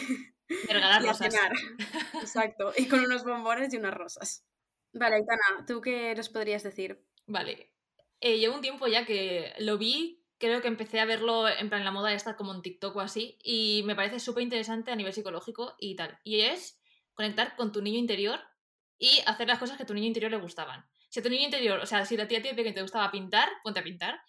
a 0.72 1.14
cenar. 1.14 1.52
Exacto, 2.14 2.72
y 2.78 2.88
con 2.88 3.00
unos 3.00 3.24
bombones 3.24 3.74
y 3.74 3.76
unas 3.76 3.92
rosas. 3.92 4.46
Vale, 4.94 5.16
Aitana, 5.16 5.66
¿tú 5.66 5.82
qué 5.82 6.14
nos 6.14 6.30
podrías 6.30 6.62
decir? 6.62 7.04
Vale. 7.26 7.74
Eh, 8.20 8.38
llevo 8.38 8.54
un 8.54 8.62
tiempo 8.62 8.86
ya 8.86 9.04
que 9.04 9.52
lo 9.58 9.76
vi, 9.76 10.24
creo 10.38 10.62
que 10.62 10.68
empecé 10.68 10.98
a 10.98 11.04
verlo 11.04 11.46
en 11.46 11.68
plan 11.68 11.84
la 11.84 11.90
moda 11.90 12.14
esta 12.14 12.36
como 12.36 12.54
en 12.54 12.62
TikTok 12.62 12.96
o 12.96 13.00
así, 13.00 13.38
y 13.44 13.82
me 13.84 13.94
parece 13.94 14.20
súper 14.20 14.44
interesante 14.44 14.92
a 14.92 14.96
nivel 14.96 15.12
psicológico 15.12 15.74
y 15.78 15.94
tal. 15.94 16.18
Y 16.24 16.40
es 16.40 16.80
conectar 17.12 17.54
con 17.54 17.70
tu 17.70 17.82
niño 17.82 17.98
interior 17.98 18.40
y 18.98 19.20
hacer 19.26 19.46
las 19.46 19.58
cosas 19.58 19.76
que 19.76 19.82
a 19.82 19.86
tu 19.86 19.92
niño 19.92 20.06
interior 20.06 20.30
le 20.30 20.38
gustaban. 20.38 20.86
Si 21.10 21.20
a 21.20 21.22
tu 21.22 21.28
niño 21.28 21.44
interior, 21.44 21.80
o 21.80 21.86
sea, 21.86 22.06
si 22.06 22.18
a 22.18 22.26
ti 22.26 22.36
a 22.36 22.42
ti 22.42 22.54
te 22.54 22.82
gustaba 22.82 23.10
pintar, 23.10 23.50
ponte 23.62 23.80
a 23.80 23.84
pintar. 23.84 24.22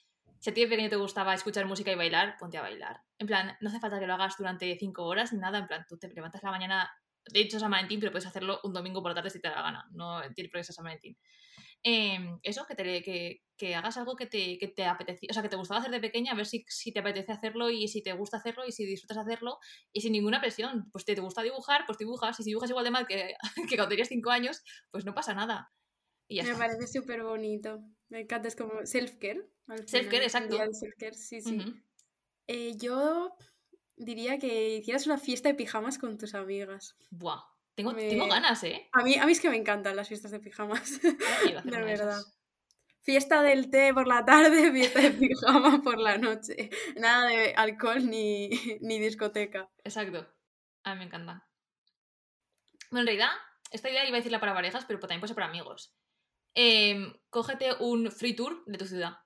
Si 0.45 0.51
a 0.51 0.53
ti 0.53 0.61
de 0.61 0.67
pequeño 0.67 0.91
te 0.91 0.95
gustaba 0.95 1.33
escuchar 1.33 1.65
música 1.65 1.91
y 1.91 1.95
bailar, 1.95 2.37
ponte 2.37 2.59
a 2.59 2.61
bailar. 2.61 3.01
En 3.17 3.25
plan, 3.25 3.57
no 3.61 3.69
hace 3.69 3.79
falta 3.79 3.99
que 3.99 4.05
lo 4.05 4.13
hagas 4.13 4.35
durante 4.37 4.77
cinco 4.77 5.03
horas 5.05 5.33
ni 5.33 5.39
nada, 5.39 5.57
en 5.57 5.65
plan, 5.65 5.87
tú 5.89 5.97
te 5.97 6.07
levantas 6.07 6.43
la 6.43 6.51
mañana, 6.51 6.87
de 7.25 7.39
hecho 7.39 7.57
es 7.57 7.61
San 7.61 7.71
Valentín, 7.71 7.99
pero 7.99 8.11
puedes 8.11 8.27
hacerlo 8.27 8.59
un 8.63 8.71
domingo 8.71 9.01
por 9.01 9.09
la 9.09 9.15
tarde 9.15 9.31
si 9.31 9.41
te 9.41 9.47
da 9.47 9.55
la 9.55 9.61
gana, 9.63 9.89
no 9.93 10.21
tiene 10.35 10.51
por 10.51 10.59
qué 10.59 10.65
ser 10.65 10.75
San 10.75 10.85
Valentín. 10.85 11.17
Em, 11.81 12.37
eso, 12.43 12.63
que, 12.67 12.75
te, 12.75 13.01
que, 13.01 13.41
que, 13.57 13.73
hagas 13.73 13.97
algo 13.97 14.15
que 14.15 14.27
te, 14.27 14.59
que 14.59 14.67
te 14.67 14.85
apetecía, 14.85 15.29
o 15.31 15.33
sea, 15.33 15.41
que 15.41 15.49
te 15.49 15.55
gustaba 15.55 15.79
hacer 15.79 15.91
de 15.91 15.99
pequeña, 15.99 16.33
a 16.33 16.35
ver 16.35 16.45
si, 16.45 16.63
si, 16.67 16.93
te 16.93 16.99
apetece 16.99 17.31
hacerlo 17.31 17.71
y 17.71 17.87
si 17.87 18.03
te 18.03 18.13
gusta 18.13 18.37
hacerlo 18.37 18.67
y 18.67 18.71
si 18.71 18.85
disfrutas 18.85 19.17
hacerlo 19.17 19.57
y 19.91 20.01
sin 20.01 20.11
ninguna 20.11 20.41
presión. 20.41 20.91
Pues 20.91 21.05
te, 21.05 21.15
te 21.15 21.21
gusta 21.21 21.41
dibujar, 21.41 21.85
pues 21.87 21.97
dibujas, 21.97 22.39
y 22.39 22.43
si 22.43 22.51
dibujas 22.51 22.69
igual 22.69 22.85
de 22.85 22.91
mal 22.91 23.07
que, 23.07 23.33
que 23.67 23.77
cuando 23.77 23.89
tenías 23.89 24.09
cinco 24.09 24.29
años, 24.29 24.61
pues 24.91 25.05
no 25.05 25.15
pasa 25.15 25.33
nada. 25.33 25.71
Y 26.27 26.37
ya 26.37 26.43
Me 26.43 26.51
está. 26.51 26.65
parece 26.65 26.87
súper 26.87 27.23
bonito. 27.23 27.79
Me 28.09 28.21
encanta, 28.21 28.47
es 28.47 28.55
como 28.55 28.85
self-care. 28.85 29.47
Self-care, 29.85 30.23
exacto. 30.23 30.57
Self-care, 30.57 31.15
sí, 31.15 31.41
sí. 31.41 31.57
Uh 31.57 31.61
-huh. 31.61 31.83
eh, 32.47 32.77
yo 32.77 33.35
diría 33.97 34.37
que 34.37 34.77
hicieras 34.77 35.05
una 35.07 35.17
fiesta 35.17 35.49
de 35.49 35.55
pijamas 35.55 35.97
con 35.97 36.17
tus 36.17 36.35
amigas. 36.35 36.97
Buah, 37.09 37.41
tengo, 37.75 37.91
me... 37.91 38.09
tengo 38.09 38.27
ganas, 38.27 38.63
¿eh? 38.63 38.89
A 38.93 39.03
mí, 39.03 39.15
a 39.15 39.25
mí 39.25 39.31
es 39.31 39.39
que 39.39 39.49
me 39.49 39.57
encantan 39.57 39.95
las 39.95 40.07
fiestas 40.07 40.31
de 40.31 40.39
pijamas. 40.39 41.01
de 41.63 41.81
verdad. 41.81 42.21
Fiesta 43.01 43.43
del 43.43 43.69
té 43.69 43.93
por 43.93 44.07
la 44.07 44.25
tarde, 44.25 44.71
fiesta 44.71 44.99
de 44.99 45.11
pijama 45.11 45.81
por 45.83 45.99
la 45.99 46.17
noche. 46.17 46.69
Nada 46.95 47.27
de 47.27 47.53
alcohol 47.55 48.09
ni, 48.09 48.49
ni 48.81 48.99
discoteca. 48.99 49.69
Exacto. 49.83 50.27
A 50.83 50.93
mí 50.93 50.99
me 50.99 51.05
encanta. 51.05 51.47
Bueno, 52.89 53.01
en 53.01 53.07
realidad, 53.07 53.31
esta 53.71 53.89
idea 53.89 54.07
iba 54.07 54.17
a 54.17 54.19
decirla 54.19 54.39
para 54.39 54.53
parejas, 54.53 54.85
pero 54.85 54.99
también 54.99 55.19
puede 55.19 55.29
ser 55.29 55.35
para 55.35 55.47
amigos. 55.47 55.95
Eh, 56.55 57.13
cógete 57.29 57.73
un 57.79 58.11
free 58.11 58.35
tour 58.35 58.63
de 58.65 58.77
tu 58.77 58.85
ciudad 58.85 59.17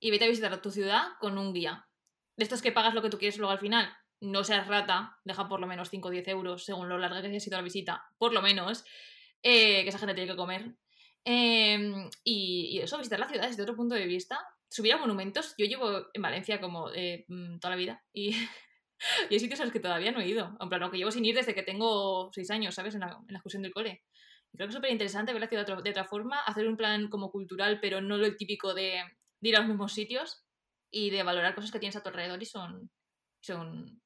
y 0.00 0.10
vete 0.10 0.26
a 0.26 0.28
visitar 0.28 0.60
tu 0.62 0.70
ciudad 0.70 1.08
con 1.18 1.38
un 1.38 1.52
guía. 1.52 1.88
De 2.36 2.44
estos 2.44 2.62
que 2.62 2.72
pagas 2.72 2.94
lo 2.94 3.02
que 3.02 3.10
tú 3.10 3.18
quieres 3.18 3.38
luego 3.38 3.52
al 3.52 3.58
final. 3.58 3.92
No 4.20 4.44
seas 4.44 4.66
rata, 4.66 5.16
deja 5.24 5.48
por 5.48 5.60
lo 5.60 5.66
menos 5.66 5.90
5 5.90 6.08
o 6.08 6.10
10 6.10 6.28
euros 6.28 6.64
según 6.64 6.88
lo 6.88 6.98
larga 6.98 7.20
que 7.20 7.28
haya 7.28 7.40
sido 7.40 7.56
la 7.56 7.62
visita, 7.62 8.04
por 8.18 8.32
lo 8.32 8.42
menos, 8.42 8.84
eh, 9.42 9.82
que 9.82 9.88
esa 9.88 9.98
gente 9.98 10.14
tiene 10.14 10.30
que 10.30 10.36
comer. 10.36 10.74
Eh, 11.24 12.08
y, 12.24 12.80
eso, 12.80 12.98
visitar 12.98 13.18
la 13.18 13.28
ciudad 13.28 13.48
desde 13.48 13.62
otro 13.62 13.76
punto 13.76 13.94
de 13.94 14.06
vista. 14.06 14.38
Subir 14.68 14.92
a 14.92 14.98
monumentos. 14.98 15.54
Yo 15.56 15.66
llevo 15.66 16.08
en 16.12 16.22
Valencia 16.22 16.60
como 16.60 16.90
eh, 16.92 17.26
toda 17.60 17.70
la 17.70 17.76
vida 17.76 18.04
y, 18.12 18.34
hay 19.30 19.38
sitios 19.38 19.60
a 19.60 19.64
los 19.64 19.72
que 19.72 19.80
todavía 19.80 20.10
no 20.10 20.20
he 20.20 20.28
ido. 20.28 20.56
En 20.60 20.68
plan, 20.68 20.90
que 20.90 20.98
llevo 20.98 21.10
sin 21.10 21.24
ir 21.24 21.36
desde 21.36 21.54
que 21.54 21.62
tengo 21.62 22.30
6 22.32 22.50
años, 22.50 22.74
¿sabes? 22.74 22.94
En 22.94 23.00
la 23.00 23.18
excursión 23.30 23.62
del 23.62 23.72
cole. 23.72 24.02
Creo 24.52 24.66
que 24.66 24.70
es 24.70 24.74
súper 24.74 24.90
interesante 24.90 25.32
ver 25.32 25.40
la 25.40 25.48
ciudad 25.48 25.66
de 25.66 25.72
otra, 25.72 25.82
de 25.82 25.90
otra 25.90 26.04
forma, 26.04 26.40
hacer 26.40 26.66
un 26.66 26.76
plan 26.76 27.08
como 27.08 27.30
cultural, 27.30 27.78
pero 27.80 28.00
no 28.00 28.16
lo 28.16 28.34
típico 28.36 28.74
de, 28.74 29.02
de 29.40 29.48
ir 29.48 29.56
a 29.56 29.60
los 29.60 29.68
mismos 29.68 29.92
sitios 29.92 30.44
y 30.90 31.10
de 31.10 31.22
valorar 31.22 31.54
cosas 31.54 31.70
que 31.70 31.78
tienes 31.78 31.96
a 31.96 32.02
tu 32.02 32.08
alrededor 32.08 32.42
y 32.42 32.46
son, 32.46 32.90
son 33.40 34.00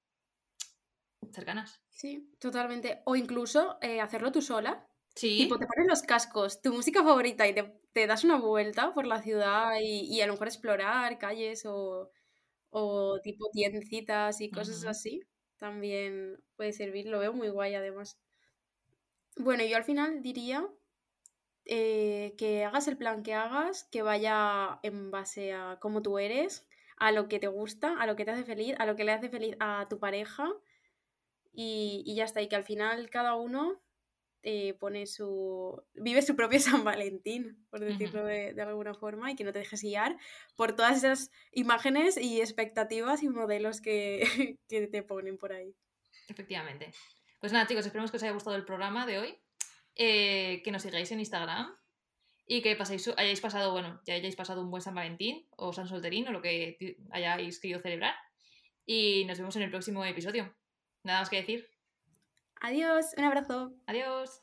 cercanas. 1.32 1.80
Sí, 1.88 2.34
totalmente. 2.38 3.02
O 3.04 3.16
incluso 3.16 3.78
eh, 3.80 4.00
hacerlo 4.00 4.32
tú 4.32 4.42
sola. 4.42 4.88
Sí. 5.14 5.36
Tipo, 5.36 5.58
te 5.58 5.66
pones 5.66 5.88
los 5.88 6.02
cascos, 6.02 6.60
tu 6.62 6.72
música 6.72 7.02
favorita 7.02 7.46
y 7.46 7.54
te, 7.54 7.80
te 7.92 8.06
das 8.06 8.24
una 8.24 8.38
vuelta 8.38 8.94
por 8.94 9.06
la 9.06 9.20
ciudad 9.22 9.72
y, 9.80 10.06
y, 10.14 10.20
a 10.22 10.26
lo 10.26 10.32
mejor 10.32 10.48
explorar 10.48 11.18
calles 11.18 11.66
o, 11.66 12.10
o 12.70 13.20
tipo 13.22 13.50
tiendecitas 13.52 14.40
y 14.40 14.50
cosas 14.50 14.82
uh 14.82 14.86
-huh. 14.86 14.90
así. 14.90 15.20
También 15.58 16.42
puede 16.56 16.72
servir, 16.72 17.06
lo 17.06 17.18
veo 17.18 17.32
muy 17.32 17.48
guay 17.50 17.74
además. 17.74 18.18
Bueno, 19.36 19.64
yo 19.64 19.76
al 19.76 19.84
final 19.84 20.22
diría 20.22 20.68
eh, 21.64 22.34
que 22.36 22.64
hagas 22.64 22.88
el 22.88 22.96
plan 22.96 23.22
que 23.22 23.34
hagas, 23.34 23.84
que 23.84 24.02
vaya 24.02 24.78
en 24.82 25.10
base 25.10 25.52
a 25.52 25.78
cómo 25.80 26.02
tú 26.02 26.18
eres, 26.18 26.66
a 26.96 27.12
lo 27.12 27.28
que 27.28 27.38
te 27.38 27.48
gusta, 27.48 28.00
a 28.00 28.06
lo 28.06 28.16
que 28.16 28.24
te 28.24 28.32
hace 28.32 28.44
feliz, 28.44 28.74
a 28.78 28.86
lo 28.86 28.96
que 28.96 29.04
le 29.04 29.12
hace 29.12 29.28
feliz 29.28 29.56
a 29.60 29.86
tu 29.88 29.98
pareja 29.98 30.48
y, 31.52 32.02
y 32.06 32.14
ya 32.14 32.24
está. 32.24 32.42
Y 32.42 32.48
que 32.48 32.56
al 32.56 32.64
final 32.64 33.10
cada 33.10 33.34
uno 33.36 33.80
eh, 34.44 34.74
pone 34.74 35.06
su. 35.06 35.80
vive 35.94 36.20
su 36.22 36.34
propio 36.34 36.58
San 36.60 36.82
Valentín, 36.84 37.64
por 37.70 37.80
decirlo 37.80 38.24
de, 38.24 38.60
alguna 38.60 38.94
forma, 38.94 39.30
y 39.30 39.36
que 39.36 39.44
no 39.44 39.52
te 39.52 39.60
dejes 39.60 39.82
guiar 39.82 40.16
por 40.56 40.74
todas 40.74 40.96
esas 40.98 41.30
imágenes 41.52 42.16
y 42.16 42.40
expectativas 42.40 43.22
y 43.22 43.28
modelos 43.28 43.80
que, 43.80 44.58
que 44.68 44.86
te 44.88 45.02
ponen 45.02 45.38
por 45.38 45.52
ahí. 45.52 45.74
Efectivamente. 46.28 46.92
Pues 47.42 47.52
nada, 47.52 47.66
chicos, 47.66 47.84
esperemos 47.84 48.12
que 48.12 48.18
os 48.18 48.22
haya 48.22 48.32
gustado 48.32 48.54
el 48.54 48.64
programa 48.64 49.04
de 49.04 49.18
hoy. 49.18 49.36
Eh, 49.96 50.62
que 50.62 50.70
nos 50.70 50.82
sigáis 50.82 51.10
en 51.10 51.18
Instagram 51.18 51.74
y 52.46 52.62
que 52.62 52.76
paséis, 52.76 53.10
hayáis 53.16 53.40
pasado, 53.40 53.72
bueno, 53.72 54.00
ya 54.06 54.14
hayáis 54.14 54.36
pasado 54.36 54.62
un 54.62 54.70
buen 54.70 54.80
San 54.80 54.94
Valentín 54.94 55.48
o 55.56 55.72
San 55.72 55.88
Solterín 55.88 56.28
o 56.28 56.30
lo 56.30 56.40
que 56.40 56.96
hayáis 57.10 57.58
querido 57.58 57.80
celebrar. 57.80 58.14
Y 58.86 59.24
nos 59.24 59.38
vemos 59.38 59.56
en 59.56 59.62
el 59.62 59.70
próximo 59.70 60.04
episodio. 60.04 60.54
Nada 61.02 61.18
más 61.18 61.30
que 61.30 61.38
decir. 61.38 61.68
Adiós, 62.60 63.06
un 63.16 63.24
abrazo. 63.24 63.72
Adiós. 63.86 64.40